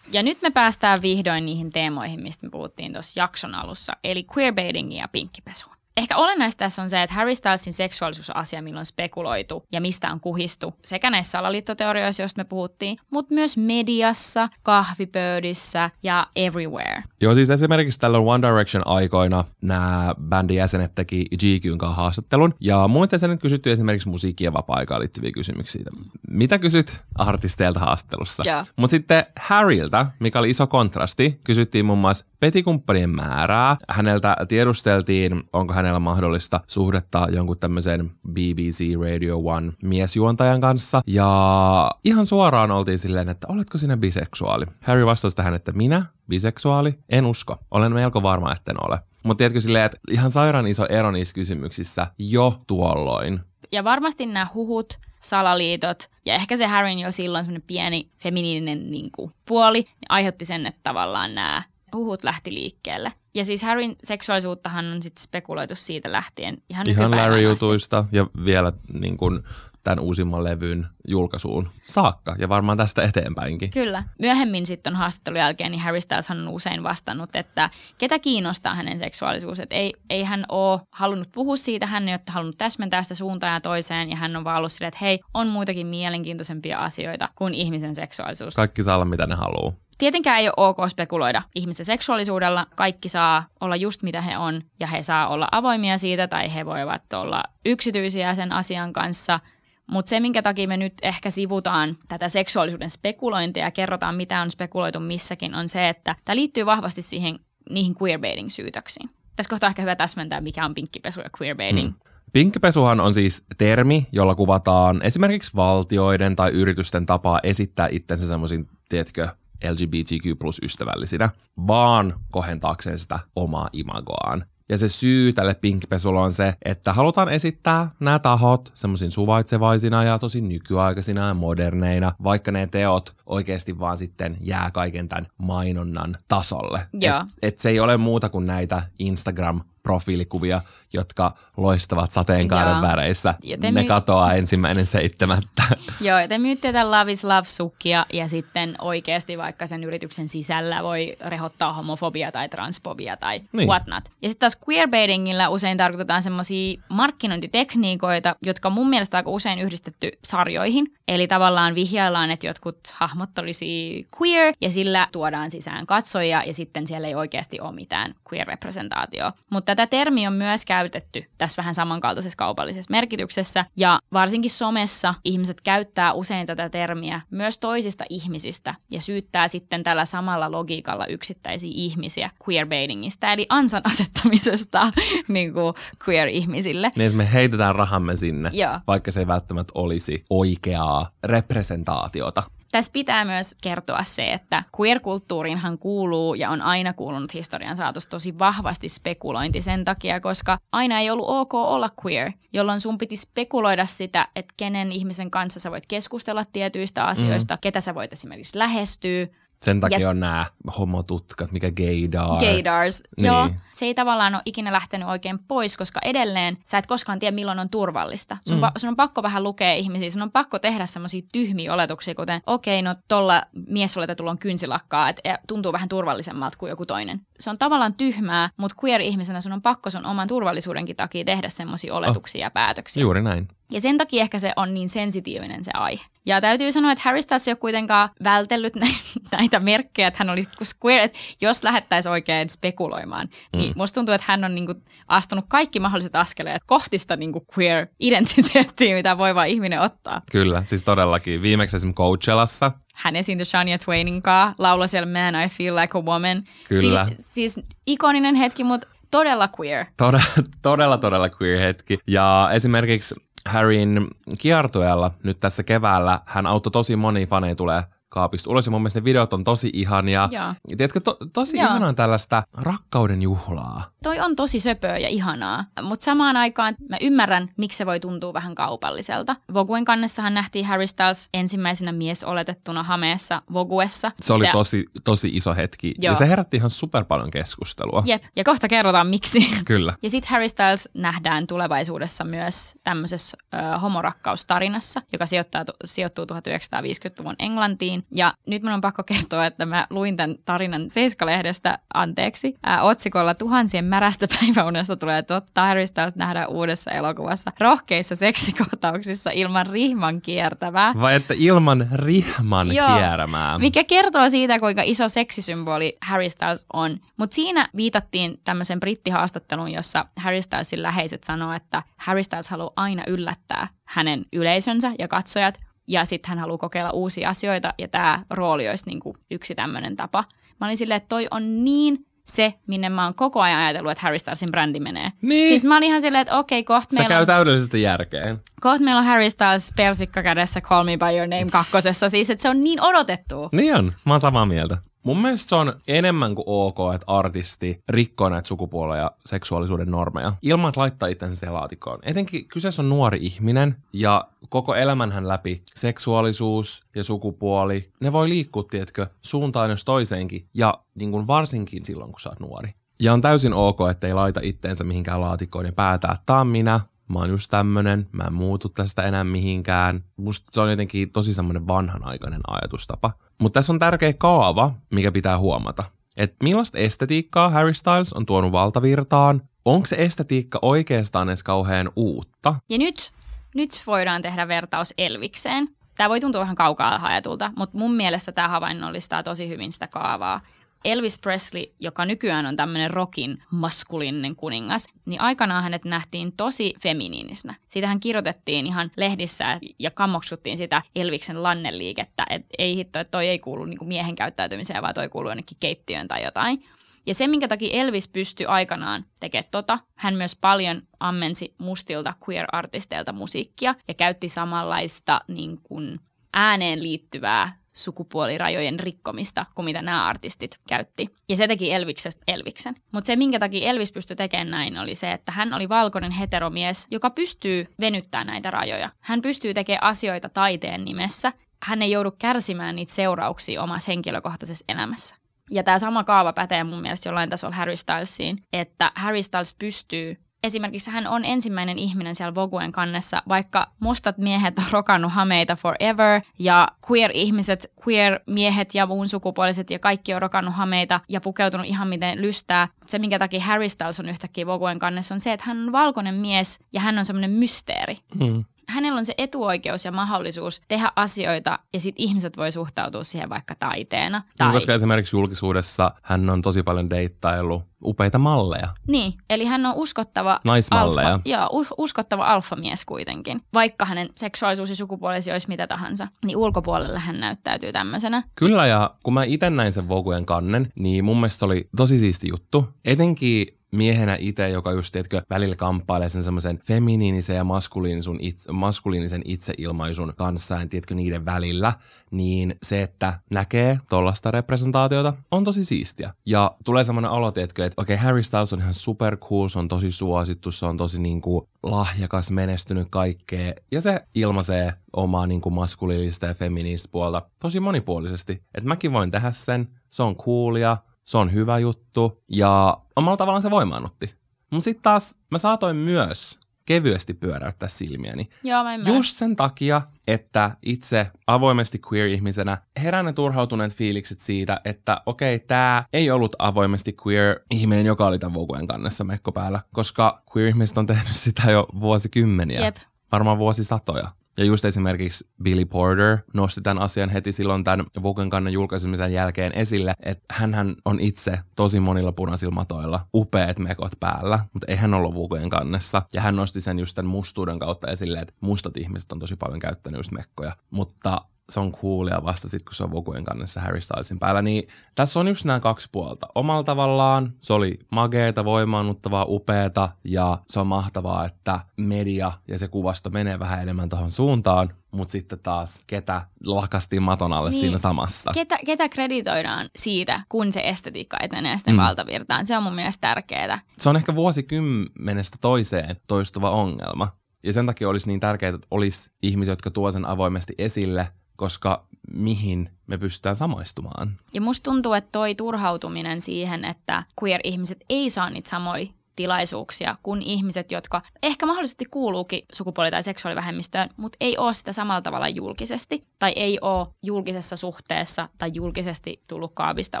Ja 0.16 0.22
nyt 0.22 0.42
me 0.42 0.50
päästään 0.50 1.02
vihdoin 1.02 1.46
niihin 1.46 1.72
teemoihin, 1.72 2.22
mistä 2.22 2.46
me 2.46 2.50
puhuttiin 2.50 2.92
tuossa 2.92 3.20
jakson 3.20 3.54
alussa, 3.54 3.92
eli 4.04 4.26
queerbaitingin 4.36 4.98
ja 4.98 5.08
pinkkipesua. 5.08 5.75
Ehkä 5.96 6.16
olennaista 6.16 6.58
tässä 6.58 6.82
on 6.82 6.90
se, 6.90 7.02
että 7.02 7.14
Harry 7.14 7.34
Stylesin 7.34 7.72
seksuaalisuus 7.72 8.30
on 8.30 8.36
asia, 8.36 8.62
milloin 8.62 8.80
on 8.80 8.86
spekuloitu 8.86 9.64
ja 9.72 9.80
mistä 9.80 10.12
on 10.12 10.20
kuhistu 10.20 10.74
sekä 10.84 11.10
näissä 11.10 11.30
salaliittoteorioissa, 11.30 12.22
joista 12.22 12.40
me 12.40 12.44
puhuttiin, 12.44 12.98
mutta 13.10 13.34
myös 13.34 13.56
mediassa, 13.56 14.48
kahvipöydissä 14.62 15.90
ja 16.02 16.26
everywhere. 16.36 17.02
Joo, 17.20 17.34
siis 17.34 17.50
esimerkiksi 17.50 18.00
tällä 18.00 18.18
One 18.18 18.48
Direction 18.48 18.86
aikoina 18.86 19.44
nämä 19.62 20.14
bändin 20.28 20.56
jäsenet 20.56 20.94
teki 20.94 21.24
GQn 21.24 21.78
kanssa 21.78 22.02
haastattelun, 22.02 22.54
ja 22.60 22.88
muuten 22.88 23.18
sen 23.18 23.38
kysytty 23.38 23.72
esimerkiksi 23.72 24.08
musiikki- 24.08 24.44
ja 24.44 24.52
vapaa-aikaan 24.52 25.00
liittyviä 25.00 25.32
kysymyksiä. 25.32 25.82
Mitä 26.30 26.58
kysyt 26.58 27.00
artisteilta 27.14 27.80
haastattelussa? 27.80 28.44
Mutta 28.76 28.90
sitten 28.90 29.24
Harryltä, 29.40 30.06
mikä 30.20 30.38
oli 30.38 30.50
iso 30.50 30.66
kontrasti, 30.66 31.40
kysyttiin 31.44 31.84
muun 31.84 31.98
muassa 31.98 32.26
petikumppanien 32.40 33.10
määrää. 33.10 33.76
Häneltä 33.88 34.36
tiedusteltiin, 34.48 35.42
onko 35.52 35.74
hänellä 35.86 36.00
mahdollista 36.00 36.60
suhdetta 36.66 37.28
jonkun 37.30 37.58
tämmöisen 37.58 38.10
BBC 38.30 38.84
Radio 39.02 39.38
One 39.38 39.72
miesjuontajan 39.82 40.60
kanssa. 40.60 41.02
Ja 41.06 41.90
ihan 42.04 42.26
suoraan 42.26 42.70
oltiin 42.70 42.98
silleen, 42.98 43.28
että 43.28 43.46
oletko 43.50 43.78
sinä 43.78 43.96
biseksuaali? 43.96 44.64
Harry 44.80 45.06
vastasi 45.06 45.36
tähän, 45.36 45.54
että 45.54 45.72
minä, 45.72 46.06
biseksuaali, 46.28 46.98
en 47.08 47.26
usko. 47.26 47.56
Olen 47.70 47.92
melko 47.92 48.22
varma, 48.22 48.52
että 48.52 48.70
en 48.70 48.84
ole. 48.88 48.98
Mutta 49.22 49.38
tiedätkö 49.38 49.60
silleen, 49.60 49.84
että 49.84 49.98
ihan 50.10 50.30
sairaan 50.30 50.66
iso 50.66 50.86
ero 50.86 51.10
niissä 51.10 51.34
kysymyksissä 51.34 52.06
jo 52.18 52.60
tuolloin. 52.66 53.40
Ja 53.72 53.84
varmasti 53.84 54.26
nämä 54.26 54.46
huhut, 54.54 54.98
salaliitot 55.20 56.10
ja 56.26 56.34
ehkä 56.34 56.56
se 56.56 56.66
Harryn 56.66 56.98
jo 56.98 57.12
silloin 57.12 57.44
semmoinen 57.44 57.66
pieni 57.66 58.10
feminiininen 58.18 58.90
niin 58.90 59.10
kuin, 59.16 59.32
puoli 59.48 59.80
niin 59.80 60.06
aiheutti 60.08 60.44
sen, 60.44 60.66
että 60.66 60.80
tavallaan 60.82 61.34
nämä 61.34 61.62
huhut 61.96 62.24
lähti 62.24 62.54
liikkeelle. 62.54 63.12
Ja 63.34 63.44
siis 63.44 63.62
Harryn 63.62 63.96
seksuaalisuuttahan 64.04 64.84
on 64.86 65.02
sitten 65.02 65.22
spekuloitu 65.22 65.74
siitä 65.74 66.12
lähtien 66.12 66.58
ihan 66.70 66.88
Ihan 66.88 67.10
Larry-jutuista 67.10 68.04
ja 68.12 68.26
vielä 68.44 68.72
niin 68.92 69.16
kuin 69.16 69.42
tämän 69.84 70.00
uusimman 70.00 70.44
levyn 70.44 70.86
julkaisuun 71.08 71.70
saakka 71.86 72.36
ja 72.38 72.48
varmaan 72.48 72.78
tästä 72.78 73.02
eteenpäinkin. 73.02 73.70
Kyllä. 73.70 74.02
Myöhemmin 74.18 74.66
sitten 74.66 74.92
on 74.92 74.96
haastattelun 74.96 75.38
jälkeen, 75.38 75.70
niin 75.70 75.80
Harry 75.80 76.00
Styles 76.00 76.30
on 76.30 76.48
usein 76.48 76.82
vastannut, 76.82 77.36
että 77.36 77.70
ketä 77.98 78.18
kiinnostaa 78.18 78.74
hänen 78.74 78.98
seksuaalisuus. 78.98 79.60
Että 79.60 79.74
ei, 79.76 79.94
ei 80.10 80.24
hän 80.24 80.44
ole 80.48 80.80
halunnut 80.90 81.28
puhua 81.32 81.56
siitä, 81.56 81.86
hän 81.86 82.08
ei 82.08 82.14
ole 82.14 82.20
halunnut 82.28 82.58
täsmentää 82.58 83.02
sitä 83.02 83.14
suuntaan 83.14 83.54
ja 83.54 83.60
toiseen 83.60 84.10
ja 84.10 84.16
hän 84.16 84.36
on 84.36 84.44
vaan 84.44 84.58
ollut 84.58 84.72
silleen, 84.72 84.88
että 84.88 85.04
hei, 85.04 85.20
on 85.34 85.46
muitakin 85.46 85.86
mielenkiintoisempia 85.86 86.78
asioita 86.78 87.28
kuin 87.34 87.54
ihmisen 87.54 87.94
seksuaalisuus. 87.94 88.54
Kaikki 88.54 88.82
saa 88.82 88.94
olla 88.94 89.04
mitä 89.04 89.26
ne 89.26 89.34
haluaa. 89.34 89.72
Tietenkään 89.98 90.38
ei 90.38 90.48
ole 90.48 90.54
ok 90.56 90.76
spekuloida 90.88 91.42
ihmisten 91.54 91.86
seksuaalisuudella. 91.86 92.66
Kaikki 92.74 93.08
saa 93.08 93.46
olla 93.60 93.76
just 93.76 94.02
mitä 94.02 94.20
he 94.20 94.38
on 94.38 94.62
ja 94.80 94.86
he 94.86 95.02
saa 95.02 95.28
olla 95.28 95.48
avoimia 95.52 95.98
siitä 95.98 96.28
tai 96.28 96.54
he 96.54 96.66
voivat 96.66 97.12
olla 97.12 97.42
yksityisiä 97.64 98.34
sen 98.34 98.52
asian 98.52 98.92
kanssa. 98.92 99.40
Mutta 99.86 100.08
se, 100.08 100.20
minkä 100.20 100.42
takia 100.42 100.68
me 100.68 100.76
nyt 100.76 100.94
ehkä 101.02 101.30
sivutaan 101.30 101.96
tätä 102.08 102.28
seksuaalisuuden 102.28 102.90
spekulointia 102.90 103.64
ja 103.64 103.70
kerrotaan, 103.70 104.14
mitä 104.14 104.42
on 104.42 104.50
spekuloitu 104.50 105.00
missäkin, 105.00 105.54
on 105.54 105.68
se, 105.68 105.88
että 105.88 106.16
tämä 106.24 106.36
liittyy 106.36 106.66
vahvasti 106.66 107.02
siihen, 107.02 107.38
niihin 107.70 107.94
queerbaiting-syytöksiin. 108.02 109.10
Tässä 109.36 109.50
kohtaa 109.50 109.68
ehkä 109.68 109.82
hyvä 109.82 109.96
täsmentää, 109.96 110.40
mikä 110.40 110.64
on 110.64 110.74
pinkkipesu 110.74 111.20
ja 111.20 111.30
queerbaiting. 111.40 111.88
Hmm. 111.88 112.00
Pinkkipesuhan 112.32 113.00
on 113.00 113.14
siis 113.14 113.46
termi, 113.58 114.06
jolla 114.12 114.34
kuvataan 114.34 115.02
esimerkiksi 115.02 115.50
valtioiden 115.56 116.36
tai 116.36 116.50
yritysten 116.50 117.06
tapaa 117.06 117.40
esittää 117.42 117.88
itsensä 117.90 118.26
semmoisiin, 118.26 118.68
tiedätkö, 118.88 119.28
LGBTQ 119.72 120.38
plus 120.38 120.60
ystävällisinä, 120.62 121.30
vaan 121.66 122.14
kohentaakseen 122.30 122.98
sitä 122.98 123.18
omaa 123.36 123.70
imagoaan. 123.72 124.44
Ja 124.68 124.78
se 124.78 124.88
syy 124.88 125.32
tälle 125.32 125.54
pinkkipesulle 125.54 126.20
on 126.20 126.32
se, 126.32 126.54
että 126.64 126.92
halutaan 126.92 127.28
esittää 127.28 127.90
nämä 128.00 128.18
tahot 128.18 128.72
semmoisin 128.74 129.10
suvaitsevaisina 129.10 130.04
ja 130.04 130.18
tosi 130.18 130.40
nykyaikaisina 130.40 131.28
ja 131.28 131.34
moderneina, 131.34 132.12
vaikka 132.24 132.52
ne 132.52 132.66
teot 132.66 133.16
oikeasti 133.26 133.78
vaan 133.78 133.96
sitten 133.96 134.36
jää 134.40 134.70
kaiken 134.70 135.08
tämän 135.08 135.26
mainonnan 135.38 136.16
tasolle. 136.28 136.86
Joo. 136.92 137.20
Et, 137.20 137.26
et 137.42 137.58
se 137.58 137.68
ei 137.68 137.80
ole 137.80 137.96
muuta 137.96 138.28
kuin 138.28 138.46
näitä 138.46 138.82
Instagram 138.98 139.60
profiilikuvia, 139.86 140.60
jotka 140.92 141.32
loistavat 141.56 142.10
sateenkaaren 142.10 142.72
Joo. 142.72 142.82
väreissä. 142.82 143.34
Joten 143.42 143.74
ne 143.74 143.82
my... 143.82 143.88
katoaa 143.88 144.34
ensimmäinen 144.34 144.86
seitsemättä. 144.86 145.62
Joo, 146.00 146.18
te 146.28 146.38
myytte 146.38 146.72
tämän 146.72 146.90
Love 146.90 147.12
is 147.12 147.24
Love-sukkia 147.24 148.06
ja 148.12 148.28
sitten 148.28 148.74
oikeasti 148.80 149.38
vaikka 149.38 149.66
sen 149.66 149.84
yrityksen 149.84 150.28
sisällä 150.28 150.82
voi 150.82 151.16
rehottaa 151.20 151.72
homofobia 151.72 152.32
tai 152.32 152.48
transfobia 152.48 153.16
tai 153.16 153.40
niin. 153.52 153.68
whatnot. 153.68 154.04
Ja 154.22 154.28
sitten 154.28 154.40
taas 154.40 154.58
queerbaitingillä 154.68 155.48
usein 155.48 155.78
tarkoitetaan 155.78 156.22
semmoisia 156.22 156.80
markkinointitekniikoita, 156.88 158.36
jotka 158.46 158.70
mun 158.70 158.90
mielestä 158.90 159.16
aika 159.16 159.30
usein 159.30 159.58
yhdistetty 159.58 160.10
sarjoihin. 160.24 160.92
Eli 161.08 161.26
tavallaan 161.26 161.74
vihjaillaan, 161.74 162.30
että 162.30 162.46
jotkut 162.46 162.78
hahmot 162.92 163.38
olisi 163.38 164.06
queer 164.20 164.54
ja 164.60 164.70
sillä 164.70 165.08
tuodaan 165.12 165.50
sisään 165.50 165.86
katsojia 165.86 166.42
ja 166.46 166.54
sitten 166.54 166.86
siellä 166.86 167.08
ei 167.08 167.14
oikeasti 167.14 167.60
ole 167.60 167.72
mitään 167.72 168.14
queer-representaatioa. 168.28 169.32
Mutta 169.50 169.75
tätä 169.76 169.90
termiä 169.90 170.28
on 170.28 170.34
myös 170.34 170.64
käytetty 170.64 171.24
tässä 171.38 171.56
vähän 171.62 171.74
samankaltaisessa 171.74 172.36
kaupallisessa 172.36 172.90
merkityksessä 172.90 173.64
ja 173.76 173.98
varsinkin 174.12 174.50
somessa 174.50 175.14
ihmiset 175.24 175.60
käyttää 175.60 176.12
usein 176.12 176.46
tätä 176.46 176.68
termiä 176.68 177.20
myös 177.30 177.58
toisista 177.58 178.04
ihmisistä 178.10 178.74
ja 178.90 179.00
syyttää 179.00 179.48
sitten 179.48 179.82
tällä 179.82 180.04
samalla 180.04 180.50
logiikalla 180.50 181.06
yksittäisiä 181.06 181.70
ihmisiä 181.72 182.30
queerbaitingista 182.48 183.32
eli 183.32 183.46
ansan 183.48 183.82
asettamisesta 183.84 184.90
niin 185.28 185.52
kuin 185.52 185.74
queer-ihmisille. 186.08 186.92
Niin, 186.96 187.06
että 187.06 187.16
me 187.16 187.32
heitetään 187.32 187.74
rahamme 187.74 188.16
sinne, 188.16 188.50
Joo. 188.52 188.80
vaikka 188.86 189.10
se 189.10 189.20
ei 189.20 189.26
välttämättä 189.26 189.72
olisi 189.74 190.24
oikeaa 190.30 191.10
representaatiota. 191.24 192.42
Tässä 192.72 192.92
pitää 192.92 193.24
myös 193.24 193.56
kertoa 193.62 194.02
se, 194.02 194.32
että 194.32 194.62
queer-kulttuuriinhan 194.80 195.78
kuuluu 195.78 196.34
ja 196.34 196.50
on 196.50 196.62
aina 196.62 196.92
kuulunut 196.92 197.34
historian 197.34 197.76
saatossa 197.76 198.10
tosi 198.10 198.38
vahvasti 198.38 198.88
spekulointi 198.88 199.62
sen 199.62 199.84
takia, 199.84 200.20
koska 200.20 200.58
aina 200.72 201.00
ei 201.00 201.10
ollut 201.10 201.28
ok 201.28 201.54
olla 201.54 201.90
queer, 202.04 202.32
jolloin 202.52 202.80
sun 202.80 202.98
piti 202.98 203.16
spekuloida 203.16 203.86
sitä, 203.86 204.28
että 204.36 204.54
kenen 204.56 204.92
ihmisen 204.92 205.30
kanssa 205.30 205.60
sä 205.60 205.70
voit 205.70 205.86
keskustella 205.86 206.44
tietyistä 206.44 207.04
asioista, 207.04 207.54
mm. 207.54 207.58
ketä 207.60 207.80
sä 207.80 207.94
voit 207.94 208.12
esimerkiksi 208.12 208.58
lähestyä, 208.58 209.26
sen 209.62 209.80
takia 209.80 209.98
yes. 209.98 210.08
on 210.08 210.20
nämä 210.20 210.46
homotutkat, 210.78 211.52
mikä 211.52 211.70
gaydar. 211.70 212.40
Gaydars, 212.40 213.02
niin. 213.16 213.26
joo. 213.26 213.50
Se 213.72 213.86
ei 213.86 213.94
tavallaan 213.94 214.34
ole 214.34 214.42
ikinä 214.44 214.72
lähtenyt 214.72 215.08
oikein 215.08 215.38
pois, 215.38 215.76
koska 215.76 216.00
edelleen 216.04 216.58
sä 216.64 216.78
et 216.78 216.86
koskaan 216.86 217.18
tiedä, 217.18 217.34
milloin 217.34 217.58
on 217.58 217.68
turvallista. 217.68 218.36
Sun, 218.48 218.58
mm. 218.58 218.64
pa- 218.64 218.72
sun 218.76 218.88
on 218.88 218.96
pakko 218.96 219.22
vähän 219.22 219.42
lukea 219.42 219.72
ihmisiä, 219.72 220.10
sun 220.10 220.22
on 220.22 220.32
pakko 220.32 220.58
tehdä 220.58 220.86
semmoisia 220.86 221.22
tyhmiä 221.32 221.74
oletuksia, 221.74 222.14
kuten 222.14 222.40
okei, 222.46 222.80
okay, 222.80 222.94
no 222.94 223.00
tolla 223.08 223.42
miesoletetulla 223.68 224.30
on 224.30 224.38
kynsilakkaa, 224.38 225.08
että 225.08 225.38
tuntuu 225.48 225.72
vähän 225.72 225.88
turvallisemmalta 225.88 226.58
kuin 226.58 226.70
joku 226.70 226.86
toinen. 226.86 227.20
Se 227.40 227.50
on 227.50 227.58
tavallaan 227.58 227.94
tyhmää, 227.94 228.50
mutta 228.56 228.76
queer-ihmisenä 228.84 229.40
sun 229.40 229.52
on 229.52 229.62
pakko 229.62 229.90
sun 229.90 230.06
oman 230.06 230.28
turvallisuudenkin 230.28 230.96
takia 230.96 231.24
tehdä 231.24 231.48
semmoisia 231.48 231.94
oletuksia 231.94 232.38
oh. 232.38 232.42
ja 232.42 232.50
päätöksiä. 232.50 233.00
Juuri 233.00 233.22
näin. 233.22 233.48
Ja 233.70 233.80
sen 233.80 233.98
takia 233.98 234.22
ehkä 234.22 234.38
se 234.38 234.52
on 234.56 234.74
niin 234.74 234.88
sensitiivinen 234.88 235.64
se 235.64 235.70
aihe. 235.74 236.04
Ja 236.26 236.40
täytyy 236.40 236.72
sanoa, 236.72 236.92
että 236.92 237.02
Harry 237.04 237.22
Styles 237.22 237.48
ei 237.48 237.52
ole 237.52 237.56
kuitenkaan 237.56 238.08
vältellyt 238.24 238.74
näitä 239.32 239.60
merkkejä, 239.60 240.08
että 240.08 240.18
hän 240.18 240.30
oli 240.30 240.48
square, 240.64 241.02
että 241.02 241.18
jos 241.40 241.64
lähettäisiin 241.64 242.12
oikein 242.12 242.50
spekuloimaan, 242.50 243.26
niin 243.26 243.40
mm. 243.52 243.58
niin 243.58 243.72
musta 243.76 243.94
tuntuu, 243.94 244.14
että 244.14 244.24
hän 244.28 244.44
on 244.44 244.54
niinku 244.54 244.74
astunut 245.08 245.44
kaikki 245.48 245.80
mahdolliset 245.80 246.16
askeleet 246.16 246.62
kohti 246.66 246.98
sitä 246.98 247.16
niinku 247.16 247.46
queer-identiteettiä, 247.58 248.96
mitä 248.96 249.18
voi 249.18 249.34
vaan 249.34 249.48
ihminen 249.48 249.80
ottaa. 249.80 250.22
Kyllä, 250.30 250.62
siis 250.64 250.84
todellakin. 250.84 251.42
Viimeksi 251.42 251.76
esimerkiksi 251.76 251.96
Coachellassa. 251.96 252.72
Hän 252.94 253.16
esiintyi 253.16 253.44
Shania 253.44 253.78
Twainin 253.78 254.22
kanssa, 254.22 254.54
lauloi 254.58 254.88
siellä 254.88 255.12
Man, 255.12 255.44
I 255.44 255.48
Feel 255.48 255.76
Like 255.76 255.98
a 255.98 256.00
Woman. 256.00 256.42
Kyllä. 256.68 257.06
Si- 257.08 257.16
siis 257.18 257.60
ikoninen 257.86 258.34
hetki, 258.34 258.64
mutta 258.64 258.88
todella 259.10 259.48
queer. 259.60 259.86
Todella, 259.96 260.24
todella, 260.62 260.98
todella 260.98 261.28
queer 261.42 261.60
hetki. 261.60 261.98
Ja 262.06 262.50
esimerkiksi 262.52 263.14
Harryn 263.46 264.08
kiertueella 264.40 265.10
nyt 265.22 265.40
tässä 265.40 265.62
keväällä. 265.62 266.20
Hän 266.26 266.46
auttoi 266.46 266.70
tosi 266.70 266.96
moni 266.96 267.26
faneja 267.26 267.56
tulee 267.56 267.82
kaapista 268.16 268.50
ulos. 268.50 268.66
Ja 268.66 268.70
mun 268.70 268.80
mielestä 268.80 269.00
ne 269.00 269.04
videot 269.04 269.32
on 269.32 269.44
tosi 269.44 269.70
ihania. 269.72 270.28
Joo. 270.32 270.44
Ja 270.44 270.76
tiedätkö, 270.76 271.00
to, 271.00 271.16
tosi 271.32 271.56
Joo. 271.56 271.66
ihanaa 271.66 271.92
tällaista 271.92 272.42
rakkauden 272.52 273.22
juhlaa. 273.22 273.90
Toi 274.02 274.20
on 274.20 274.36
tosi 274.36 274.60
söpöä 274.60 274.98
ja 274.98 275.08
ihanaa, 275.08 275.64
mutta 275.82 276.04
samaan 276.04 276.36
aikaan 276.36 276.74
mä 276.88 276.96
ymmärrän, 277.00 277.48
miksi 277.56 277.78
se 277.78 277.86
voi 277.86 278.00
tuntua 278.00 278.32
vähän 278.32 278.54
kaupalliselta. 278.54 279.36
Voguen 279.54 279.84
kannessahan 279.84 280.34
nähtiin 280.34 280.66
Harry 280.66 280.86
Styles 280.86 281.28
ensimmäisenä 281.34 281.92
mies 281.92 282.24
oletettuna 282.24 282.82
hameessa 282.82 283.42
Voguessa. 283.52 284.12
Se 284.20 284.32
oli 284.32 284.44
se... 284.44 284.52
Tosi, 284.52 284.84
tosi 285.04 285.28
iso 285.28 285.54
hetki 285.54 285.94
Joo. 285.98 286.12
ja 286.12 286.16
se 286.16 286.28
herätti 286.28 286.56
ihan 286.56 286.70
super 286.70 287.04
paljon 287.04 287.30
keskustelua. 287.30 288.02
Jep, 288.06 288.22
ja 288.36 288.44
kohta 288.44 288.68
kerrotaan 288.68 289.06
miksi. 289.06 289.50
Kyllä. 289.64 289.94
Ja 290.02 290.10
sitten 290.10 290.30
Harry 290.30 290.48
Styles 290.48 290.88
nähdään 290.94 291.46
tulevaisuudessa 291.46 292.24
myös 292.24 292.74
tämmöisessä 292.84 293.36
homorakkaustarinassa, 293.82 295.02
joka 295.12 295.26
sijoittaa, 295.26 295.64
sijoittuu 295.84 296.24
1950-luvun 296.24 297.34
Englantiin. 297.38 298.05
Ja 298.10 298.34
nyt 298.46 298.62
mun 298.62 298.72
on 298.72 298.80
pakko 298.80 299.02
kertoa, 299.02 299.46
että 299.46 299.66
mä 299.66 299.86
luin 299.90 300.16
tämän 300.16 300.36
tarinan 300.44 300.90
Seiska-lehdestä, 300.90 301.78
anteeksi, 301.94 302.54
ää, 302.62 302.82
otsikolla 302.82 303.34
Tuhansien 303.34 303.84
märästä 303.84 304.26
päiväunesta 304.40 304.96
tulee 304.96 305.22
totta. 305.22 305.60
Harry 305.62 305.86
Styles 305.86 306.16
nähdään 306.16 306.48
uudessa 306.48 306.90
elokuvassa 306.90 307.52
rohkeissa 307.60 308.16
seksikohtauksissa 308.16 309.30
ilman 309.30 309.66
rihman 309.66 310.20
kiertävää. 310.20 310.94
Vai 311.00 311.14
että 311.14 311.34
ilman 311.36 311.88
rihman 311.92 312.74
Joo. 312.74 312.96
kierrämää. 312.96 313.58
Mikä 313.58 313.84
kertoo 313.84 314.30
siitä, 314.30 314.58
kuinka 314.58 314.82
iso 314.84 315.08
seksisymboli 315.08 315.96
Harry 316.02 316.30
Styles 316.30 316.66
on. 316.72 316.96
Mutta 317.16 317.34
siinä 317.34 317.68
viitattiin 317.76 318.40
tämmöisen 318.44 318.80
brittihaastatteluun, 318.80 319.72
jossa 319.72 320.04
Harry 320.16 320.42
Stylesin 320.42 320.82
läheiset 320.82 321.24
sanoo, 321.24 321.52
että 321.52 321.82
Harry 321.96 322.22
Styles 322.22 322.50
haluaa 322.50 322.72
aina 322.76 323.02
yllättää 323.06 323.68
hänen 323.84 324.24
yleisönsä 324.32 324.92
ja 324.98 325.08
katsojat, 325.08 325.60
ja 325.86 326.04
sitten 326.04 326.28
hän 326.28 326.38
haluaa 326.38 326.58
kokeilla 326.58 326.90
uusia 326.90 327.28
asioita, 327.28 327.74
ja 327.78 327.88
tämä 327.88 328.22
rooli 328.30 328.68
olisi 328.68 328.86
niinku 328.86 329.16
yksi 329.30 329.54
tämmöinen 329.54 329.96
tapa. 329.96 330.24
Mä 330.60 330.66
olin 330.66 330.76
silleen, 330.76 330.96
että 330.96 331.08
toi 331.08 331.26
on 331.30 331.64
niin 331.64 332.06
se, 332.24 332.54
minne 332.66 332.88
mä 332.88 333.04
oon 333.04 333.14
koko 333.14 333.40
ajan 333.40 333.60
ajatellut, 333.60 333.92
että 333.92 334.02
Harry 334.02 334.18
Stylesin 334.18 334.50
brändi 334.50 334.80
menee. 334.80 335.12
Niin. 335.22 335.48
Siis 335.48 335.64
mä 335.64 335.76
olin 335.76 335.88
ihan 335.88 336.00
silleen, 336.00 336.22
että 336.22 336.38
okei, 336.38 336.64
kohta 336.64 336.94
meillä 336.94 337.08
käy 337.08 337.20
on... 337.20 337.26
täydellisesti 337.26 337.82
järkeen. 337.82 338.40
Kohta 338.60 338.84
meillä 338.84 338.98
on 338.98 339.04
Harry 339.04 339.30
Styles 339.30 339.72
persikka 339.76 340.22
kädessä 340.22 340.60
Call 340.60 340.84
Me 340.84 340.96
By 340.96 341.16
Your 341.16 341.28
Name 341.28 341.50
kakkosessa, 341.50 342.10
siis 342.10 342.30
että 342.30 342.42
se 342.42 342.48
on 342.48 342.64
niin 342.64 342.80
odotettu. 342.80 343.48
Niin 343.52 343.74
on, 343.74 343.92
mä 344.04 344.12
oon 344.12 344.20
samaa 344.20 344.46
mieltä. 344.46 344.78
Mun 345.06 345.22
mielestä 345.22 345.48
se 345.48 345.54
on 345.54 345.72
enemmän 345.88 346.34
kuin 346.34 346.44
ok, 346.46 346.76
että 346.94 347.04
artisti 347.06 347.82
rikkoo 347.88 348.28
näitä 348.28 348.48
sukupuolen 348.48 348.98
ja 348.98 349.10
seksuaalisuuden 349.26 349.90
normeja 349.90 350.32
ilman, 350.42 350.68
että 350.68 350.80
laittaa 350.80 351.08
itsensä 351.08 351.40
siihen 351.40 351.54
laatikkoon. 351.54 351.98
Etenkin 352.02 352.48
kyseessä 352.48 352.82
on 352.82 352.88
nuori 352.88 353.18
ihminen 353.20 353.76
ja 353.92 354.28
koko 354.48 354.74
elämänhän 354.74 355.28
läpi 355.28 355.62
seksuaalisuus 355.74 356.84
ja 356.96 357.04
sukupuoli, 357.04 357.90
ne 358.00 358.12
voi 358.12 358.28
liikkua, 358.28 358.64
tiedätkö, 358.70 359.06
suuntaan 359.22 359.70
jos 359.70 359.84
toiseenkin 359.84 360.48
ja 360.54 360.74
niin 360.94 361.10
kuin 361.10 361.26
varsinkin 361.26 361.84
silloin, 361.84 362.10
kun 362.10 362.20
sä 362.20 362.28
oot 362.28 362.40
nuori. 362.40 362.72
Ja 363.00 363.12
on 363.12 363.20
täysin 363.20 363.54
ok, 363.54 363.78
ettei 363.90 364.14
laita 364.14 364.40
itteensä 364.42 364.84
mihinkään 364.84 365.20
laatikkoon 365.20 365.66
ja 365.66 365.72
päätää, 365.72 366.12
että 366.12 366.22
tää 366.26 366.40
on 366.40 366.46
minä, 366.46 366.80
mä 367.08 367.18
oon 367.18 367.30
just 367.30 367.50
tämmönen, 367.50 368.08
mä 368.12 368.24
en 368.24 368.34
muutu 368.34 368.68
tästä 368.68 369.02
enää 369.02 369.24
mihinkään. 369.24 370.04
Musta 370.16 370.48
se 370.52 370.60
on 370.60 370.70
jotenkin 370.70 371.10
tosi 371.10 371.34
semmoinen 371.34 371.66
vanhanaikainen 371.66 372.40
ajatustapa. 372.48 373.12
Mutta 373.40 373.58
tässä 373.58 373.72
on 373.72 373.78
tärkeä 373.78 374.12
kaava, 374.12 374.74
mikä 374.90 375.12
pitää 375.12 375.38
huomata. 375.38 375.84
Että 376.16 376.36
millaista 376.42 376.78
estetiikkaa 376.78 377.50
Harry 377.50 377.74
Styles 377.74 378.12
on 378.12 378.26
tuonut 378.26 378.52
valtavirtaan? 378.52 379.42
Onko 379.64 379.86
se 379.86 379.96
estetiikka 379.98 380.58
oikeastaan 380.62 381.28
edes 381.28 381.42
kauhean 381.42 381.90
uutta? 381.96 382.54
Ja 382.68 382.78
nyt, 382.78 383.12
nyt 383.54 383.82
voidaan 383.86 384.22
tehdä 384.22 384.48
vertaus 384.48 384.94
Elvikseen. 384.98 385.68
Tämä 385.96 386.08
voi 386.08 386.20
tuntua 386.20 386.40
vähän 386.40 386.56
kaukaa 386.56 386.98
haetulta, 386.98 387.52
mutta 387.56 387.78
mun 387.78 387.94
mielestä 387.94 388.32
tämä 388.32 388.48
havainnollistaa 388.48 389.22
tosi 389.22 389.48
hyvin 389.48 389.72
sitä 389.72 389.86
kaavaa. 389.86 390.40
Elvis 390.86 391.18
Presley, 391.18 391.64
joka 391.80 392.04
nykyään 392.04 392.46
on 392.46 392.56
tämmöinen 392.56 392.90
rockin 392.90 393.42
maskuliininen 393.50 394.36
kuningas, 394.36 394.86
niin 395.06 395.20
aikanaan 395.20 395.62
hänet 395.62 395.84
nähtiin 395.84 396.32
tosi 396.32 396.74
feminiinisenä. 396.82 397.54
Siitähän 397.68 398.00
kirjoitettiin 398.00 398.66
ihan 398.66 398.90
lehdissä 398.96 399.60
ja 399.78 399.90
kammoksuttiin 399.90 400.58
sitä 400.58 400.82
Elviksen 400.96 401.42
lanneliikettä, 401.42 402.26
että 402.30 402.48
ei 402.58 402.76
hitto, 402.76 402.98
että 402.98 403.10
toi 403.10 403.28
ei 403.28 403.38
kuulu 403.38 403.64
niinku 403.64 403.84
miehen 403.84 404.14
käyttäytymiseen, 404.14 404.82
vaan 404.82 404.94
toi 404.94 405.08
kuuluu 405.08 405.30
jonnekin 405.30 405.56
keittiöön 405.60 406.08
tai 406.08 406.24
jotain. 406.24 406.64
Ja 407.06 407.14
se, 407.14 407.26
minkä 407.26 407.48
takia 407.48 407.80
Elvis 407.80 408.08
pystyi 408.08 408.46
aikanaan 408.46 409.04
tekemään 409.20 409.50
tota, 409.50 409.78
hän 409.94 410.14
myös 410.14 410.36
paljon 410.36 410.82
ammensi 411.00 411.54
mustilta 411.58 412.14
queer-artisteilta 412.28 413.12
musiikkia 413.12 413.74
ja 413.88 413.94
käytti 413.94 414.28
samanlaista 414.28 415.20
niin 415.28 415.60
kuin, 415.62 416.00
ääneen 416.32 416.82
liittyvää 416.82 417.65
sukupuolirajojen 417.76 418.80
rikkomista 418.80 419.46
kuin 419.54 419.64
mitä 419.64 419.82
nämä 419.82 420.06
artistit 420.06 420.60
käytti. 420.68 421.08
Ja 421.28 421.36
se 421.36 421.48
teki 421.48 421.72
Elviksestä 421.72 422.22
Elviksen. 422.28 422.74
Mutta 422.92 423.06
se, 423.06 423.16
minkä 423.16 423.38
takia 423.38 423.70
Elvis 423.70 423.92
pystyi 423.92 424.16
tekemään 424.16 424.50
näin, 424.50 424.78
oli 424.78 424.94
se, 424.94 425.12
että 425.12 425.32
hän 425.32 425.54
oli 425.54 425.68
valkoinen 425.68 426.12
heteromies, 426.12 426.86
joka 426.90 427.10
pystyy 427.10 427.66
venyttämään 427.80 428.26
näitä 428.26 428.50
rajoja. 428.50 428.90
Hän 429.00 429.22
pystyy 429.22 429.54
tekemään 429.54 429.82
asioita 429.82 430.28
taiteen 430.28 430.84
nimessä. 430.84 431.32
Hän 431.62 431.82
ei 431.82 431.90
joudu 431.90 432.10
kärsimään 432.10 432.76
niitä 432.76 432.92
seurauksia 432.92 433.62
omassa 433.62 433.92
henkilökohtaisessa 433.92 434.64
elämässä. 434.68 435.16
Ja 435.50 435.62
tämä 435.62 435.78
sama 435.78 436.04
kaava 436.04 436.32
pätee 436.32 436.64
mun 436.64 436.82
mielestä 436.82 437.08
jollain 437.08 437.30
tasolla 437.30 437.56
Harry 437.56 437.76
Stylesiin, 437.76 438.38
että 438.52 438.92
Harry 438.94 439.22
Styles 439.22 439.54
pystyy 439.58 440.25
Esimerkiksi 440.46 440.90
hän 440.90 441.06
on 441.06 441.24
ensimmäinen 441.24 441.78
ihminen 441.78 442.14
siellä 442.14 442.34
Voguen 442.34 442.72
kannessa, 442.72 443.22
vaikka 443.28 443.66
mustat 443.80 444.18
miehet 444.18 444.58
on 444.58 444.64
rokannut 444.70 445.12
hameita 445.12 445.56
forever 445.56 446.20
ja 446.38 446.68
queer-ihmiset, 446.90 447.72
queer-miehet 447.86 448.74
ja 448.74 448.86
muun 448.86 449.08
sukupuoliset 449.08 449.70
ja 449.70 449.78
kaikki 449.78 450.14
on 450.14 450.22
rokannut 450.22 450.54
hameita 450.54 451.00
ja 451.08 451.20
pukeutunut 451.20 451.66
ihan 451.66 451.88
miten 451.88 452.22
lystää. 452.22 452.68
Se, 452.86 452.98
minkä 452.98 453.18
takia 453.18 453.40
Harry 453.40 453.68
Styles 453.68 454.00
on 454.00 454.08
yhtäkkiä 454.08 454.46
Voguen 454.46 454.78
kannessa, 454.78 455.14
on 455.14 455.20
se, 455.20 455.32
että 455.32 455.46
hän 455.46 455.58
on 455.58 455.72
valkoinen 455.72 456.14
mies 456.14 456.60
ja 456.72 456.80
hän 456.80 456.98
on 456.98 457.04
semmoinen 457.04 457.30
mysteeri 457.30 457.96
Hmm. 458.18 458.44
Hänellä 458.68 458.98
on 458.98 459.04
se 459.04 459.14
etuoikeus 459.18 459.84
ja 459.84 459.92
mahdollisuus 459.92 460.60
tehdä 460.68 460.92
asioita 460.96 461.58
ja 461.72 461.80
sitten 461.80 462.04
ihmiset 462.04 462.36
voi 462.36 462.52
suhtautua 462.52 463.04
siihen 463.04 463.30
vaikka 463.30 463.54
taiteena. 463.54 464.22
Tai... 464.38 464.52
Koska 464.52 464.74
esimerkiksi 464.74 465.16
julkisuudessa 465.16 465.90
hän 466.02 466.30
on 466.30 466.42
tosi 466.42 466.62
paljon 466.62 466.90
deittaillut 466.90 467.62
upeita 467.84 468.18
malleja. 468.18 468.68
Niin, 468.88 469.12
eli 469.30 469.44
hän 469.44 469.66
on 469.66 469.74
uskottava 469.74 470.40
Naismalleja. 470.44 471.08
alfa, 471.08 471.20
joo, 471.24 471.48
us- 471.52 471.74
uskottava 471.78 472.26
alfamies 472.26 472.84
kuitenkin. 472.84 473.40
Vaikka 473.54 473.84
hänen 473.84 474.08
seksuaalisuus 474.16 474.70
ja 474.70 474.76
sukupuolesi 474.76 475.32
olisi 475.32 475.48
mitä 475.48 475.66
tahansa, 475.66 476.08
niin 476.24 476.36
ulkopuolella 476.36 476.98
hän 476.98 477.20
näyttäytyy 477.20 477.72
tämmöisenä. 477.72 478.22
Kyllä, 478.34 478.66
ja 478.66 478.94
kun 479.02 479.14
mä 479.14 479.24
itse 479.24 479.50
näin 479.50 479.72
sen 479.72 479.88
Vogueen 479.88 480.26
kannen, 480.26 480.68
niin 480.78 481.04
mun 481.04 481.16
mielestä 481.16 481.46
oli 481.46 481.68
tosi 481.76 481.98
siisti 481.98 482.28
juttu. 482.30 482.68
Etenkin 482.84 483.46
miehenä 483.72 484.16
itse, 484.20 484.48
joka 484.48 484.72
just, 484.72 484.92
tiedätkö, 484.92 485.22
välillä 485.30 485.56
kamppailee 485.56 486.08
sen 486.08 486.22
semmoisen 486.22 486.58
feminiinisen 486.58 487.36
ja 487.36 487.44
maskuliinisen, 487.44 488.16
itse, 488.20 488.52
maskuliinisen 488.52 489.22
itseilmaisun 489.24 490.12
kanssa, 490.16 490.54
ja 490.54 490.68
tiedätkö, 490.68 490.94
niiden 490.94 491.24
välillä, 491.24 491.72
niin 492.10 492.54
se, 492.62 492.82
että 492.82 493.20
näkee 493.30 493.80
tollasta 493.90 494.30
representaatiota, 494.30 495.14
on 495.30 495.44
tosi 495.44 495.64
siistiä. 495.64 496.14
Ja 496.26 496.56
tulee 496.64 496.84
semmoinen 496.84 497.10
olo, 497.10 497.32
tiedätkö, 497.32 497.64
että 497.64 497.82
okei, 497.82 497.94
okay, 497.94 498.04
Harry 498.04 498.22
Styles 498.22 498.52
on 498.52 498.60
ihan 498.60 498.74
super 498.74 499.16
cool, 499.16 499.48
se 499.48 499.58
on 499.58 499.68
tosi 499.68 499.92
suosittu, 499.92 500.50
se 500.50 500.66
on 500.66 500.76
tosi 500.76 501.00
niinku 501.00 501.48
lahjakas, 501.62 502.30
menestynyt 502.30 502.88
kaikkea, 502.90 503.52
ja 503.70 503.80
se 503.80 504.04
ilmaisee 504.14 504.74
omaa 504.92 505.26
niinku 505.26 505.50
maskuliinista 505.50 506.26
ja 506.26 506.34
feminiinistä 506.34 506.88
puolta 506.92 507.22
tosi 507.38 507.60
monipuolisesti. 507.60 508.32
Että 508.32 508.68
mäkin 508.68 508.92
voin 508.92 509.10
tehdä 509.10 509.30
sen, 509.30 509.68
se 509.90 510.02
on 510.02 510.16
coolia, 510.16 510.76
se 511.06 511.18
on 511.18 511.32
hyvä 511.32 511.58
juttu 511.58 512.22
ja 512.28 512.78
omalla 512.96 513.16
tavallaan 513.16 513.42
se 513.42 513.50
voimaannutti. 513.50 514.14
Mutta 514.50 514.64
sitten 514.64 514.82
taas 514.82 515.18
mä 515.30 515.38
saatoin 515.38 515.76
myös 515.76 516.38
kevyesti 516.66 517.14
pyöräyttää 517.14 517.68
silmiäni. 517.68 518.28
Joo, 518.44 518.64
mä 518.64 518.74
ymmärrän. 518.74 518.96
Just 518.96 519.16
sen 519.16 519.36
takia, 519.36 519.82
että 520.06 520.56
itse 520.62 521.10
avoimesti 521.26 521.80
queer-ihmisenä 521.92 522.58
herää 522.82 523.02
ne 523.02 523.12
turhautuneet 523.12 523.74
fiilikset 523.74 524.20
siitä, 524.20 524.60
että 524.64 525.00
okei, 525.06 525.38
tämä 525.38 525.84
ei 525.92 526.10
ollut 526.10 526.36
avoimesti 526.38 526.96
queer-ihminen, 527.06 527.86
joka 527.86 528.06
oli 528.06 528.18
tämän 528.18 528.34
Voguen 528.34 528.66
kannessa 528.66 529.04
mekko 529.04 529.32
päällä, 529.32 529.60
koska 529.72 530.22
queer-ihmiset 530.36 530.78
on 530.78 530.86
tehnyt 530.86 531.16
sitä 531.16 531.50
jo 531.50 531.66
vuosikymmeniä. 531.80 532.64
Jep. 532.64 532.76
Varmaan 533.12 533.38
vuosisatoja. 533.38 534.08
Ja 534.38 534.44
just 534.44 534.64
esimerkiksi 534.64 535.28
Billy 535.42 535.64
Porter 535.64 536.18
nosti 536.34 536.60
tämän 536.60 536.82
asian 536.82 537.10
heti 537.10 537.32
silloin 537.32 537.64
tämän 537.64 537.86
Vogue 538.02 538.28
kannen 538.28 538.52
julkaisemisen 538.52 539.12
jälkeen 539.12 539.52
esille, 539.52 539.94
että 540.00 540.24
hän 540.30 540.76
on 540.84 541.00
itse 541.00 541.38
tosi 541.56 541.80
monilla 541.80 542.12
punaisilla 542.12 542.54
matoilla 542.54 543.06
upeat 543.14 543.58
mekot 543.58 543.92
päällä, 544.00 544.38
mutta 544.52 544.66
ei 544.68 544.76
hän 544.76 544.94
ollut 544.94 545.14
Vogueen 545.14 545.50
kannessa. 545.50 546.02
Ja 546.14 546.20
hän 546.20 546.36
nosti 546.36 546.60
sen 546.60 546.78
just 546.78 546.94
tämän 546.94 547.10
mustuuden 547.10 547.58
kautta 547.58 547.90
esille, 547.90 548.18
että 548.18 548.34
mustat 548.40 548.76
ihmiset 548.76 549.12
on 549.12 549.18
tosi 549.18 549.36
paljon 549.36 549.60
käyttänyt 549.60 549.98
just 549.98 550.12
mekkoja. 550.12 550.56
Mutta 550.70 551.20
se 551.52 551.60
on 551.60 551.72
coolia 551.72 552.24
vasta 552.24 552.48
sitten, 552.48 552.64
kun 552.64 552.74
se 552.74 552.84
on 552.84 552.90
Voguen 552.90 553.24
kannessa 553.24 553.60
Harry 553.60 553.80
Stylesin 553.80 554.18
päällä. 554.18 554.42
Niin 554.42 554.68
tässä 554.94 555.20
on 555.20 555.28
just 555.28 555.44
nämä 555.44 555.60
kaksi 555.60 555.88
puolta. 555.92 556.26
Omalla 556.34 556.64
tavallaan 556.64 557.32
se 557.40 557.52
oli 557.52 557.78
mageeta, 557.92 558.44
voimaannuttavaa, 558.44 559.24
upeeta 559.28 559.88
ja 560.04 560.38
se 560.50 560.60
on 560.60 560.66
mahtavaa, 560.66 561.24
että 561.24 561.60
media 561.76 562.32
ja 562.48 562.58
se 562.58 562.68
kuvasto 562.68 563.10
menee 563.10 563.38
vähän 563.38 563.62
enemmän 563.62 563.88
tuohon 563.88 564.10
suuntaan, 564.10 564.72
mutta 564.90 565.12
sitten 565.12 565.38
taas 565.38 565.82
ketä 565.86 566.26
lakastiin 566.46 567.02
maton 567.02 567.32
alle 567.32 567.50
niin. 567.50 567.60
siinä 567.60 567.78
samassa. 567.78 568.30
Ketä, 568.34 568.58
ketä 568.66 568.88
kreditoidaan 568.88 569.68
siitä, 569.76 570.22
kun 570.28 570.52
se 570.52 570.60
estetiikka 570.64 571.16
etenee 571.20 571.56
sitten 571.56 571.74
mm. 571.74 571.80
valtavirtaan? 571.80 572.46
Se 572.46 572.56
on 572.56 572.62
mun 572.62 572.74
mielestä 572.74 573.00
tärkeää. 573.00 573.60
Se 573.78 573.88
on 573.88 573.96
ehkä 573.96 574.14
vuosikymmenestä 574.14 575.38
toiseen 575.40 575.96
toistuva 576.06 576.50
ongelma. 576.50 577.08
Ja 577.42 577.52
sen 577.52 577.66
takia 577.66 577.88
olisi 577.88 578.08
niin 578.08 578.20
tärkeää, 578.20 578.54
että 578.54 578.66
olisi 578.70 579.10
ihmisiä, 579.22 579.52
jotka 579.52 579.70
tuo 579.70 579.92
sen 579.92 580.04
avoimesti 580.04 580.54
esille, 580.58 581.08
koska 581.36 581.86
mihin 582.12 582.70
me 582.86 582.98
pystytään 582.98 583.36
samaistumaan. 583.36 584.18
Ja 584.32 584.40
musta 584.40 584.70
tuntuu, 584.70 584.92
että 584.92 585.08
toi 585.12 585.34
turhautuminen 585.34 586.20
siihen, 586.20 586.64
että 586.64 587.02
queer-ihmiset 587.22 587.84
ei 587.88 588.10
saa 588.10 588.30
niitä 588.30 588.50
samoja 588.50 588.86
tilaisuuksia 589.16 589.96
kuin 590.02 590.22
ihmiset, 590.22 590.72
jotka 590.72 591.02
ehkä 591.22 591.46
mahdollisesti 591.46 591.84
kuuluukin 591.84 592.42
sukupuoli- 592.52 592.90
tai 592.90 593.02
seksuaalivähemmistöön, 593.02 593.88
mutta 593.96 594.16
ei 594.20 594.38
ole 594.38 594.54
sitä 594.54 594.72
samalla 594.72 595.00
tavalla 595.00 595.28
julkisesti 595.28 596.04
tai 596.18 596.32
ei 596.36 596.58
ole 596.60 596.86
julkisessa 597.02 597.56
suhteessa 597.56 598.28
tai 598.38 598.50
julkisesti 598.54 599.22
tullut 599.26 599.52
kaapista 599.54 600.00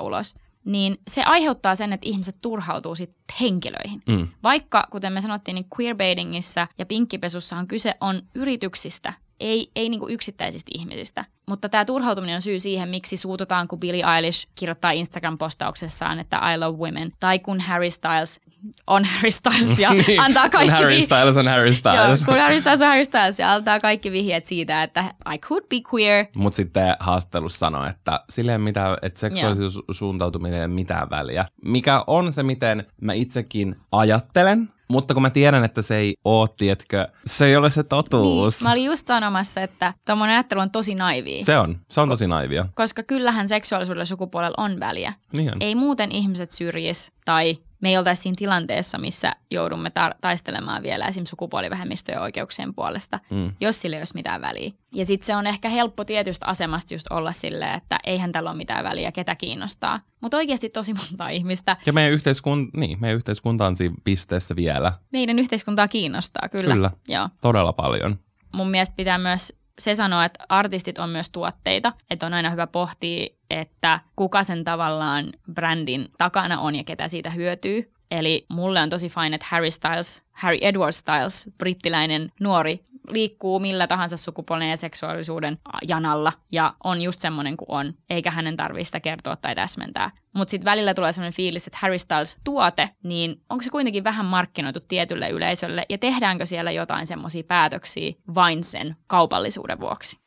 ulos 0.00 0.34
niin 0.66 0.96
se 1.08 1.22
aiheuttaa 1.22 1.76
sen, 1.76 1.92
että 1.92 2.08
ihmiset 2.08 2.38
turhautuu 2.42 2.94
sitten 2.94 3.36
henkilöihin. 3.40 4.02
Mm. 4.08 4.28
Vaikka, 4.42 4.88
kuten 4.90 5.12
me 5.12 5.20
sanottiin, 5.20 5.54
niin 5.54 5.66
queerbaitingissa 5.80 6.66
ja 6.78 6.86
pinkkipesussahan 6.86 7.66
kyse 7.66 7.94
on 8.00 8.22
yrityksistä, 8.34 9.12
ei, 9.40 9.70
ei 9.76 9.88
niin 9.88 10.00
yksittäisistä 10.08 10.70
ihmisistä. 10.74 11.24
Mutta 11.48 11.68
tämä 11.68 11.84
turhautuminen 11.84 12.34
on 12.34 12.42
syy 12.42 12.60
siihen, 12.60 12.88
miksi 12.88 13.16
suututaan, 13.16 13.68
kun 13.68 13.80
Billie 13.80 14.04
Eilish 14.16 14.48
kirjoittaa 14.54 14.90
Instagram-postauksessaan, 14.90 16.18
että 16.18 16.52
I 16.54 16.58
love 16.58 16.78
women, 16.78 17.12
tai 17.20 17.38
kun 17.38 17.60
Harry 17.60 17.90
Styles 17.90 18.40
on 18.86 19.04
Harry 19.14 19.30
Styles 19.30 19.78
ja 19.78 19.92
niin, 20.06 20.20
antaa 20.20 20.48
kaikki... 20.48 20.70
Kun 20.70 20.76
Harry 20.76 20.96
vi- 20.96 21.02
Styles 21.02 21.36
on 21.36 21.48
Harry 21.48 21.66
Joo, 21.70 21.72
Styles. 21.74 22.24
kun 22.24 22.38
Harry 22.38 22.60
Styles 22.60 22.82
on 22.82 22.88
Harry 22.88 23.04
Styles 23.04 23.38
ja 23.38 23.52
antaa 23.52 23.80
kaikki 23.80 24.12
vihjeet 24.12 24.44
siitä, 24.44 24.82
että 24.82 25.04
I 25.34 25.38
could 25.38 25.64
be 25.70 25.76
queer. 25.94 26.26
Mutta 26.34 26.56
sitten 26.56 26.96
haastattelussa 27.00 27.58
sanoi, 27.58 27.90
että 27.90 28.20
silleen 28.30 28.60
mitä, 28.60 28.98
että 29.02 29.20
seksuaalisuus 29.20 29.82
suuntautuminen 29.90 30.60
ei 30.62 30.68
mitään 30.68 31.10
väliä. 31.10 31.44
Mikä 31.64 32.04
on 32.06 32.32
se, 32.32 32.42
miten 32.42 32.86
mä 33.00 33.12
itsekin 33.12 33.76
ajattelen, 33.92 34.72
mutta 34.88 35.14
kun 35.14 35.22
mä 35.22 35.30
tiedän, 35.30 35.64
että 35.64 35.82
se 35.82 35.96
ei 35.96 36.14
oo, 36.24 36.48
tietkö, 36.48 37.08
se 37.26 37.46
ei 37.46 37.56
ole 37.56 37.70
se 37.70 37.82
totuus. 37.82 38.60
Niin, 38.60 38.68
mä 38.68 38.72
olin 38.72 38.84
just 38.84 39.06
sanomassa, 39.06 39.60
että 39.60 39.94
tuommoinen 40.04 40.36
ajattelu 40.36 40.60
on 40.60 40.70
tosi 40.70 40.94
naivia. 40.94 41.44
Se 41.44 41.58
on, 41.58 41.78
se 41.90 42.00
on 42.00 42.08
tosi 42.08 42.26
naivia. 42.26 42.66
Koska 42.74 43.02
kyllähän 43.02 43.48
seksuaalisuudella 43.48 44.04
sukupuolella 44.04 44.64
on 44.64 44.80
väliä. 44.80 45.12
Niin 45.32 45.50
on. 45.50 45.56
Ei 45.60 45.74
muuten 45.74 46.12
ihmiset 46.12 46.50
syrjis 46.50 47.12
tai 47.24 47.58
me 47.80 47.88
ei 47.88 47.98
oltaisi 47.98 48.22
siinä 48.22 48.36
tilanteessa, 48.38 48.98
missä 48.98 49.32
joudumme 49.50 49.90
ta- 49.90 50.14
taistelemaan 50.20 50.82
vielä 50.82 51.06
esimerkiksi 51.06 51.30
sukupuolivähemmistöjen 51.30 52.20
oikeuksien 52.20 52.74
puolesta, 52.74 53.20
Mm. 53.30 53.52
jos 53.60 53.80
sillä 53.80 53.96
ei 53.96 54.00
olisi 54.00 54.14
mitään 54.14 54.40
väliä. 54.40 54.70
Ja 54.94 55.06
sitten 55.06 55.26
se 55.26 55.36
on 55.36 55.46
ehkä 55.46 55.68
helppo 55.68 56.04
tietystä 56.04 56.46
asemasta 56.46 56.94
just 56.94 57.06
olla 57.10 57.32
silleen, 57.32 57.74
että 57.74 57.98
eihän 58.04 58.32
tällä 58.32 58.50
ole 58.50 58.56
mitään 58.58 58.84
väliä, 58.84 59.12
ketä 59.12 59.34
kiinnostaa. 59.34 60.00
Mutta 60.20 60.36
oikeasti 60.36 60.68
tosi 60.68 60.94
monta 60.94 61.28
ihmistä 61.28 61.76
Ja 61.86 61.92
meidän, 61.92 62.12
yhteiskun, 62.12 62.70
niin, 62.76 62.98
meidän 63.00 63.16
yhteiskunta 63.16 63.66
on 63.66 63.76
siinä 63.76 63.94
pisteessä 64.04 64.56
vielä 64.56 64.92
meidän 65.12 65.38
yhteiskuntaa 65.38 65.88
kiinnostaa, 65.88 66.48
kyllä. 66.48 66.74
Kyllä. 66.74 66.90
Joo. 67.08 67.28
todella 67.42 67.72
paljon. 67.72 68.18
mun 68.54 68.70
mielestä 68.70 68.94
pitää 68.96 69.18
myös 69.18 69.52
se 69.78 69.94
sanoa, 69.94 70.24
että 70.24 70.44
artistit 70.48 70.98
on 70.98 71.10
myös 71.10 71.30
tuotteita, 71.30 71.92
että 72.10 72.26
on 72.26 72.34
aina 72.34 72.50
hyvä 72.50 72.66
pohtia, 72.66 73.26
että 73.50 74.00
kuka 74.16 74.44
sen 74.44 74.64
tavallaan 74.64 75.26
brändin 75.54 76.08
takana 76.18 76.60
on 76.60 76.76
ja 76.76 76.84
ketä 76.84 77.08
siitä 77.08 77.30
hyötyy. 77.30 77.92
Eli 78.10 78.46
mulle 78.48 78.80
on 78.80 78.90
tosi 78.90 79.08
fine, 79.08 79.34
että 79.34 79.46
Harry 79.50 79.70
Styles, 79.70 80.22
Harry 80.32 80.58
Edward 80.60 80.92
Styles, 80.92 81.50
brittiläinen 81.58 82.32
nuori, 82.40 82.80
liikkuu 83.08 83.60
millä 83.60 83.86
tahansa 83.86 84.16
sukupuolen 84.16 84.70
ja 84.70 84.76
seksuaalisuuden 84.76 85.58
janalla 85.88 86.32
ja 86.52 86.74
on 86.84 87.02
just 87.02 87.20
semmoinen 87.20 87.56
kuin 87.56 87.70
on, 87.70 87.94
eikä 88.10 88.30
hänen 88.30 88.56
tarvitse 88.56 88.84
sitä 88.84 89.00
kertoa 89.00 89.36
tai 89.36 89.54
täsmentää. 89.54 90.10
Mutta 90.34 90.50
sitten 90.50 90.64
välillä 90.64 90.94
tulee 90.94 91.12
semmoinen 91.12 91.36
fiilis, 91.36 91.66
että 91.66 91.78
Harry 91.82 91.98
Styles 91.98 92.36
tuote, 92.44 92.90
niin 93.02 93.42
onko 93.50 93.62
se 93.62 93.70
kuitenkin 93.70 94.04
vähän 94.04 94.26
markkinoitu 94.26 94.80
tietylle 94.80 95.30
yleisölle 95.30 95.86
ja 95.88 95.98
tehdäänkö 95.98 96.46
siellä 96.46 96.70
jotain 96.70 97.06
semmoisia 97.06 97.44
päätöksiä 97.44 98.12
vain 98.34 98.64
sen 98.64 98.96
kaupallisuuden 99.06 99.80
vuoksi? 99.80 100.25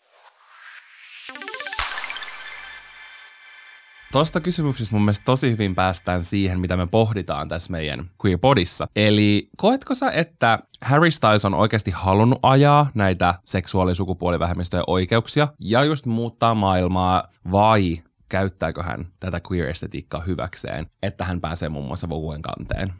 Tuosta 4.11 4.41
kysymyksestä 4.41 4.95
mun 4.95 5.01
mielestä 5.01 5.25
tosi 5.25 5.51
hyvin 5.51 5.75
päästään 5.75 6.21
siihen, 6.21 6.59
mitä 6.59 6.77
me 6.77 6.87
pohditaan 6.87 7.49
tässä 7.49 7.71
meidän 7.71 8.09
Queer 8.25 8.39
Podissa. 8.39 8.87
Eli 8.95 9.49
koetko 9.57 9.95
sä, 9.95 10.11
että 10.11 10.59
Harry 10.81 11.11
Styles 11.11 11.45
on 11.45 11.53
oikeasti 11.53 11.91
halunnut 11.91 12.39
ajaa 12.43 12.91
näitä 12.93 13.33
seksuaali- 13.45 13.91
ja 13.91 13.95
sukupuolivähemmistöjen 13.95 14.83
oikeuksia 14.87 15.47
ja 15.59 15.83
just 15.83 16.05
muuttaa 16.05 16.55
maailmaa 16.55 17.23
vai 17.51 17.97
käyttääkö 18.29 18.83
hän 18.83 19.07
tätä 19.19 19.41
queer-estetiikkaa 19.51 20.21
hyväkseen, 20.21 20.87
että 21.03 21.23
hän 21.23 21.41
pääsee 21.41 21.69
muun 21.69 21.85
muassa 21.85 22.09
Voguen 22.09 22.41
kanteen? 22.41 22.93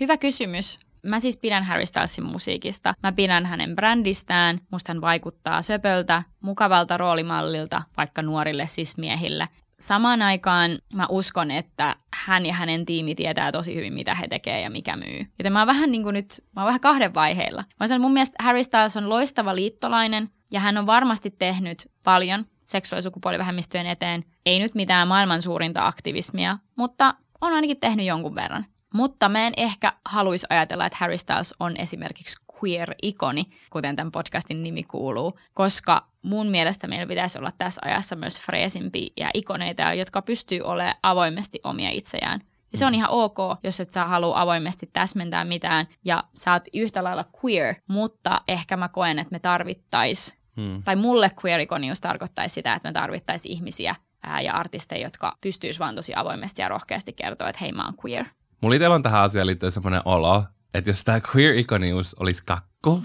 Hyvä 0.00 0.16
kysymys. 0.16 0.78
Mä 1.02 1.20
siis 1.20 1.36
pidän 1.36 1.64
Harry 1.64 1.86
Stylesin 1.86 2.24
musiikista. 2.24 2.94
Mä 3.02 3.12
pidän 3.12 3.46
hänen 3.46 3.74
brändistään. 3.74 4.60
Musta 4.72 4.92
hän 4.92 5.00
vaikuttaa 5.00 5.62
söpöltä, 5.62 6.22
mukavalta 6.40 6.96
roolimallilta, 6.96 7.82
vaikka 7.96 8.22
nuorille 8.22 8.66
sismiehille. 8.66 9.48
Samaan 9.80 10.22
aikaan 10.22 10.78
mä 10.94 11.06
uskon, 11.10 11.50
että 11.50 11.96
hän 12.14 12.46
ja 12.46 12.54
hänen 12.54 12.86
tiimi 12.86 13.14
tietää 13.14 13.52
tosi 13.52 13.74
hyvin, 13.74 13.94
mitä 13.94 14.14
he 14.14 14.28
tekee 14.28 14.60
ja 14.60 14.70
mikä 14.70 14.96
myy. 14.96 15.26
Joten 15.38 15.52
mä 15.52 15.58
oon 15.58 15.66
vähän 15.66 15.92
niin 15.92 16.02
kuin 16.02 16.14
nyt, 16.14 16.44
mä 16.56 16.62
oon 16.62 16.66
vähän 16.66 16.80
kahden 16.80 17.14
vaiheilla. 17.14 17.64
Mä 17.80 17.86
sanon, 17.86 18.00
mun 18.00 18.12
mielestä 18.12 18.42
Harry 18.42 18.64
Styles 18.64 18.96
on 18.96 19.08
loistava 19.08 19.54
liittolainen 19.54 20.30
ja 20.50 20.60
hän 20.60 20.78
on 20.78 20.86
varmasti 20.86 21.30
tehnyt 21.30 21.90
paljon 22.04 22.46
seksuaali- 22.64 22.98
ja 22.98 23.02
sukupuolivähemmistöjen 23.02 23.86
eteen. 23.86 24.24
Ei 24.46 24.58
nyt 24.58 24.74
mitään 24.74 25.08
maailman 25.08 25.42
suurinta 25.42 25.86
aktivismia, 25.86 26.58
mutta 26.76 27.14
on 27.40 27.52
ainakin 27.52 27.80
tehnyt 27.80 28.06
jonkun 28.06 28.34
verran. 28.34 28.66
Mutta 28.94 29.28
mä 29.28 29.46
en 29.46 29.52
ehkä 29.56 29.92
haluaisi 30.04 30.46
ajatella, 30.50 30.86
että 30.86 30.98
Harry 31.00 31.18
Styles 31.18 31.54
on 31.60 31.76
esimerkiksi 31.76 32.36
queer-ikoni, 32.62 33.44
kuten 33.70 33.96
tämän 33.96 34.12
podcastin 34.12 34.62
nimi 34.62 34.82
kuuluu, 34.82 35.38
koska 35.54 36.06
mun 36.22 36.46
mielestä 36.46 36.86
meillä 36.86 37.06
pitäisi 37.06 37.38
olla 37.38 37.52
tässä 37.58 37.80
ajassa 37.84 38.16
myös 38.16 38.40
freesimpiä 38.40 39.10
ja 39.16 39.30
ikoneita, 39.34 39.94
jotka 39.94 40.22
pystyy 40.22 40.60
olemaan 40.60 40.96
avoimesti 41.02 41.60
omia 41.64 41.90
itseään. 41.90 42.40
Ja 42.72 42.78
se 42.78 42.86
on 42.86 42.94
ihan 42.94 43.10
ok, 43.10 43.36
jos 43.62 43.80
et 43.80 43.92
sä 43.92 44.04
halua 44.04 44.40
avoimesti 44.40 44.90
täsmentää 44.92 45.44
mitään 45.44 45.86
ja 46.04 46.24
sä 46.34 46.52
oot 46.52 46.62
yhtä 46.74 47.04
lailla 47.04 47.24
queer, 47.44 47.74
mutta 47.88 48.40
ehkä 48.48 48.76
mä 48.76 48.88
koen, 48.88 49.18
että 49.18 49.32
me 49.32 49.38
tarvittais, 49.38 50.34
Hmm. 50.56 50.82
tai 50.82 50.96
mulle 50.96 51.30
queer-ikonius 51.44 52.00
tarkoittaisi 52.00 52.54
sitä, 52.54 52.74
että 52.74 52.88
me 52.88 52.92
tarvittaisiin 52.92 53.52
ihmisiä 53.52 53.94
ää, 54.22 54.40
ja 54.40 54.52
artisteja, 54.52 55.06
jotka 55.06 55.36
pystyis 55.40 55.80
vaan 55.80 55.94
tosi 55.94 56.12
avoimesti 56.16 56.62
ja 56.62 56.68
rohkeasti 56.68 57.12
kertoa, 57.12 57.48
että 57.48 57.58
hei 57.60 57.72
mä 57.72 57.84
oon 57.84 57.94
queer. 58.04 58.24
Mulla 58.60 58.74
itsellä 58.74 58.94
on 58.94 59.02
tähän 59.02 59.22
asiaan 59.22 59.46
liittyen 59.46 59.72
semmoinen 59.72 60.02
olo, 60.04 60.44
että 60.76 60.90
jos 60.90 61.04
tämä 61.04 61.18
queer-ikonius 61.18 62.16
olisi 62.20 62.42
kakku, 62.44 63.02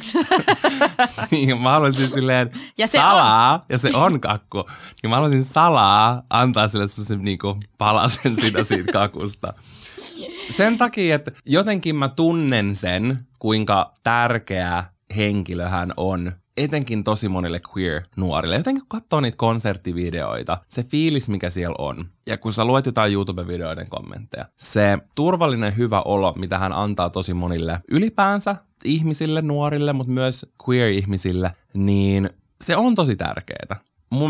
niin 1.31 1.62
mä 1.62 1.71
haluaisin 1.71 2.10
silleen 2.10 2.51
Ja 2.77 2.88
se 2.88 2.97
salaa, 2.97 3.62
ja 3.69 3.77
se 3.77 3.91
on 3.93 4.21
kakku, 4.21 4.69
niin 5.03 5.10
mä 5.10 5.15
haluaisin 5.15 5.43
salaa 5.43 6.23
antaa 6.29 6.67
sille 6.67 6.88
semmoisen 6.88 7.21
niinku 7.21 7.57
palasen 7.77 8.36
sitä 8.36 8.63
siitä 8.63 8.91
kakusta. 8.91 9.53
Sen 10.49 10.77
takia, 10.77 11.15
että 11.15 11.31
jotenkin 11.45 11.95
mä 11.95 12.07
tunnen 12.10 12.75
sen, 12.75 13.27
kuinka 13.39 13.93
tärkeä 14.03 14.84
henkilö 15.15 15.69
hän 15.69 15.93
on 15.97 16.31
etenkin 16.57 17.03
tosi 17.03 17.29
monille 17.29 17.61
queer-nuorille. 17.75 18.55
Jotenkin 18.55 18.81
kun 18.81 18.99
katsoo 18.99 19.21
niitä 19.21 19.37
konserttivideoita, 19.37 20.57
se 20.69 20.83
fiilis, 20.83 21.29
mikä 21.29 21.49
siellä 21.49 21.75
on, 21.77 22.05
ja 22.27 22.37
kun 22.37 22.53
sä 22.53 22.65
luet 22.65 22.85
jotain 22.85 23.13
YouTube-videoiden 23.13 23.89
kommentteja, 23.89 24.45
se 24.57 24.97
turvallinen 25.15 25.77
hyvä 25.77 26.01
olo, 26.01 26.33
mitä 26.37 26.57
hän 26.57 26.73
antaa 26.73 27.09
tosi 27.09 27.33
monille 27.33 27.79
ylipäänsä 27.91 28.55
ihmisille, 28.83 29.41
nuorille, 29.41 29.93
mutta 29.93 30.13
myös 30.13 30.45
queer-ihmisille, 30.69 31.51
niin 31.73 32.29
se 32.61 32.75
on 32.75 32.95
tosi 32.95 33.15
tärkeää. 33.15 33.81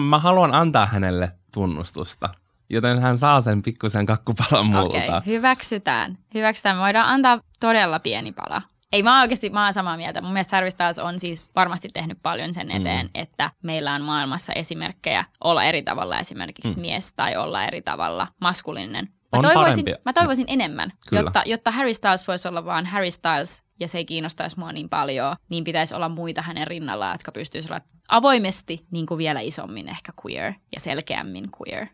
Mä 0.09 0.19
haluan 0.19 0.53
antaa 0.53 0.85
hänelle 0.85 1.31
tunnustusta, 1.53 2.29
joten 2.69 2.99
hän 2.99 3.17
saa 3.17 3.41
sen 3.41 3.61
pikkusen 3.61 4.05
kakkupalan 4.05 4.65
multa. 4.65 4.97
Okei, 4.97 5.07
okay, 5.07 5.21
hyväksytään. 5.25 6.17
Hyväksytään. 6.33 6.75
Me 6.75 6.81
voidaan 6.81 7.09
antaa 7.09 7.39
todella 7.59 7.99
pieni 7.99 8.31
pala. 8.31 8.61
Ei 8.91 9.03
mä 9.03 9.21
oikeasti, 9.21 9.49
mä 9.49 9.63
oon 9.63 9.73
samaa 9.73 9.97
mieltä. 9.97 10.21
Mun 10.21 10.33
mielestä 10.33 10.55
Harry 10.55 10.71
Styles 10.71 10.99
on 10.99 11.19
siis 11.19 11.51
varmasti 11.55 11.89
tehnyt 11.93 12.17
paljon 12.21 12.53
sen 12.53 12.71
eteen, 12.71 13.05
mm. 13.05 13.11
että 13.13 13.51
meillä 13.63 13.93
on 13.93 14.01
maailmassa 14.01 14.53
esimerkkejä 14.53 15.25
olla 15.43 15.63
eri 15.63 15.83
tavalla 15.83 16.19
esimerkiksi 16.19 16.75
mm. 16.75 16.81
mies 16.81 17.13
tai 17.13 17.35
olla 17.35 17.63
eri 17.63 17.81
tavalla 17.81 18.27
maskuliininen. 18.41 19.05
Mä 19.05 19.37
On 19.37 19.41
toivoisin, 19.41 19.85
parempi. 19.85 20.01
mä 20.05 20.13
toivoisin 20.13 20.45
enemmän, 20.47 20.93
Kyllä. 21.09 21.21
jotta, 21.21 21.43
jotta 21.45 21.71
Harry 21.71 21.93
Styles 21.93 22.27
voisi 22.27 22.47
olla 22.47 22.65
vaan 22.65 22.85
Harry 22.85 23.11
Styles 23.11 23.63
ja 23.79 23.87
se 23.87 23.97
ei 23.97 24.05
kiinnostaisi 24.05 24.59
mua 24.59 24.71
niin 24.71 24.89
paljon, 24.89 25.35
niin 25.49 25.63
pitäisi 25.63 25.95
olla 25.95 26.09
muita 26.09 26.41
hänen 26.41 26.67
rinnallaan, 26.67 27.13
jotka 27.13 27.31
pystyisivät 27.31 27.83
olla 27.83 28.01
avoimesti 28.07 28.85
niin 28.91 29.05
kuin 29.05 29.17
vielä 29.17 29.39
isommin 29.39 29.89
ehkä 29.89 30.11
queer 30.25 30.53
ja 30.73 30.79
selkeämmin 30.79 31.49
queer. 31.59 31.87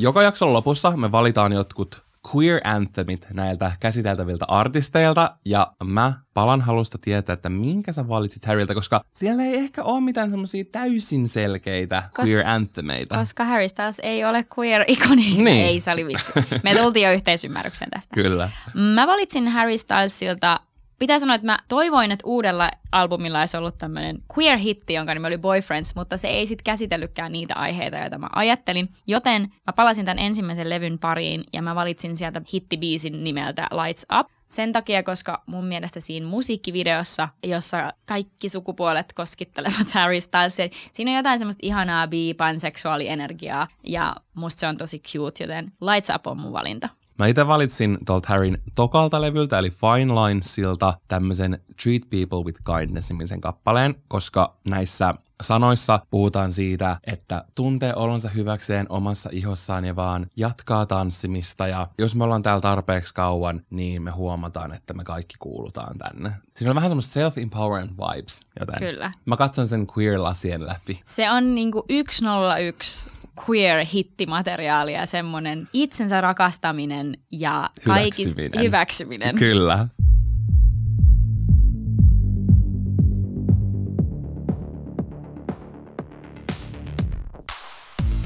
Joka 0.00 0.22
jakson 0.22 0.52
lopussa 0.52 0.90
me 0.90 1.12
valitaan 1.12 1.52
jotkut 1.52 2.02
queer 2.34 2.60
anthemit 2.64 3.26
näiltä 3.32 3.72
käsiteltäviltä 3.80 4.44
artisteilta, 4.48 5.36
ja 5.44 5.72
mä 5.84 6.12
palan 6.34 6.60
halusta 6.60 6.98
tietää, 6.98 7.32
että 7.34 7.48
minkä 7.48 7.92
sä 7.92 8.08
valitsit 8.08 8.44
Harryltä, 8.44 8.74
koska 8.74 9.00
siellä 9.14 9.42
ei 9.42 9.54
ehkä 9.54 9.82
ole 9.82 10.00
mitään 10.00 10.30
semmoisia 10.30 10.64
täysin 10.72 11.28
selkeitä 11.28 12.02
Kos- 12.20 12.24
queer 12.24 12.46
anthemeita. 12.46 13.16
Koska 13.16 13.44
Harry 13.44 13.68
Styles 13.68 14.00
ei 14.02 14.24
ole 14.24 14.46
queer-ikoni. 14.58 15.34
Niin. 15.44 15.66
Ei, 15.66 15.80
se 15.80 15.92
oli 15.92 16.06
vitsi. 16.06 16.32
Me 16.64 16.74
tultiin 16.74 17.06
jo 17.06 17.12
yhteisymmärrykseen 17.12 17.90
tästä. 17.90 18.14
Kyllä. 18.22 18.50
Mä 18.74 19.06
valitsin 19.06 19.48
Harry 19.48 19.78
Stylesilta 19.78 20.60
Pitää 20.98 21.18
sanoa, 21.18 21.34
että 21.34 21.46
mä 21.46 21.58
toivoin, 21.68 22.12
että 22.12 22.26
uudella 22.26 22.70
albumilla 22.92 23.40
olisi 23.40 23.56
ollut 23.56 23.78
tämmöinen 23.78 24.22
queer-hitti, 24.38 24.92
jonka 24.92 25.14
nimi 25.14 25.26
oli 25.26 25.38
Boyfriends, 25.38 25.94
mutta 25.94 26.16
se 26.16 26.28
ei 26.28 26.46
sitten 26.46 26.64
käsitellytkään 26.64 27.32
niitä 27.32 27.54
aiheita, 27.54 27.98
joita 27.98 28.18
mä 28.18 28.28
ajattelin. 28.34 28.88
Joten 29.06 29.42
mä 29.42 29.72
palasin 29.72 30.04
tämän 30.04 30.18
ensimmäisen 30.18 30.70
levyn 30.70 30.98
pariin 30.98 31.44
ja 31.52 31.62
mä 31.62 31.74
valitsin 31.74 32.16
sieltä 32.16 32.42
hittibiisin 32.54 33.24
nimeltä 33.24 33.68
Lights 33.84 34.06
Up. 34.20 34.28
Sen 34.46 34.72
takia, 34.72 35.02
koska 35.02 35.42
mun 35.46 35.64
mielestä 35.64 36.00
siinä 36.00 36.26
musiikkivideossa, 36.26 37.28
jossa 37.44 37.92
kaikki 38.06 38.48
sukupuolet 38.48 39.12
koskittelevat 39.12 39.90
Harry 39.94 40.20
Stylesia, 40.20 40.68
siinä 40.92 41.10
on 41.10 41.16
jotain 41.16 41.38
semmoista 41.38 41.66
ihanaa 41.66 42.06
bi-panseksuaalienergiaa 42.06 43.68
ja 43.86 44.16
musta 44.34 44.60
se 44.60 44.66
on 44.66 44.76
tosi 44.76 44.98
cute, 44.98 45.44
joten 45.44 45.72
Lights 45.80 46.10
Up 46.14 46.26
on 46.26 46.40
mun 46.40 46.52
valinta. 46.52 46.88
Mä 47.18 47.26
itse 47.26 47.46
valitsin 47.46 47.98
tuolta 48.06 48.28
Harryn 48.28 48.58
tokalta 48.74 49.20
levyltä, 49.20 49.58
eli 49.58 49.70
Fine 49.70 50.12
Linesilta, 50.14 50.94
tämmöisen 51.08 51.60
Treat 51.82 52.02
People 52.10 52.44
with 52.44 52.60
Kindness 52.64 53.08
nimisen 53.08 53.40
kappaleen, 53.40 53.94
koska 54.08 54.54
näissä 54.70 55.14
sanoissa 55.40 56.00
puhutaan 56.10 56.52
siitä, 56.52 56.96
että 57.04 57.44
tuntee 57.54 57.94
olonsa 57.94 58.28
hyväkseen 58.28 58.86
omassa 58.88 59.30
ihossaan 59.32 59.84
ja 59.84 59.96
vaan 59.96 60.26
jatkaa 60.36 60.86
tanssimista. 60.86 61.66
Ja 61.66 61.88
jos 61.98 62.14
me 62.14 62.24
ollaan 62.24 62.42
täällä 62.42 62.60
tarpeeksi 62.60 63.14
kauan, 63.14 63.62
niin 63.70 64.02
me 64.02 64.10
huomataan, 64.10 64.74
että 64.74 64.94
me 64.94 65.04
kaikki 65.04 65.34
kuulutaan 65.38 65.98
tänne. 65.98 66.32
Siinä 66.56 66.70
on 66.70 66.76
vähän 66.76 66.90
semmoista 66.90 67.20
self-empowerment 67.20 67.92
vibes, 67.96 68.46
joten 68.60 68.78
Kyllä. 68.78 69.12
mä 69.24 69.36
katson 69.36 69.66
sen 69.66 69.86
queer-lasien 69.86 70.66
läpi. 70.66 71.00
Se 71.04 71.30
on 71.30 71.54
niinku 71.54 71.84
101 72.10 73.06
queer-hittimateriaalia, 73.48 75.06
semmoinen 75.06 75.68
itsensä 75.72 76.20
rakastaminen 76.20 77.18
ja 77.32 77.70
kaikista 77.86 78.28
Hyväksyminen. 78.28 78.64
hyväksyminen. 78.64 79.34
Kyllä. 79.34 79.88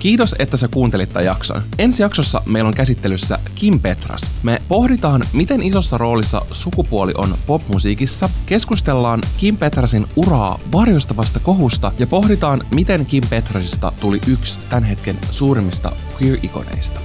Kiitos, 0.02 0.34
että 0.38 0.56
sä 0.56 0.68
kuuntelit 0.68 1.12
tämän 1.12 1.26
jakson. 1.26 1.62
Ensi 1.78 2.02
jaksossa 2.02 2.42
meillä 2.46 2.68
on 2.68 2.74
käsittelyssä 2.74 3.38
Kim 3.54 3.80
Petras. 3.80 4.30
Me 4.42 4.62
pohditaan, 4.68 5.22
miten 5.32 5.62
isossa 5.62 5.98
roolissa 5.98 6.42
sukupuoli 6.50 7.12
on 7.16 7.34
popmusiikissa, 7.46 8.28
keskustellaan 8.46 9.20
Kim 9.36 9.56
Petrasin 9.56 10.06
uraa 10.16 10.58
varjostavasta 10.72 11.40
kohusta 11.40 11.92
ja 11.98 12.06
pohditaan, 12.06 12.60
miten 12.74 13.06
Kim 13.06 13.24
Petrasista 13.30 13.92
tuli 14.00 14.20
yksi 14.26 14.58
tämän 14.68 14.84
hetken 14.84 15.18
suurimmista 15.30 15.92
queer-ikoneista. 16.20 17.00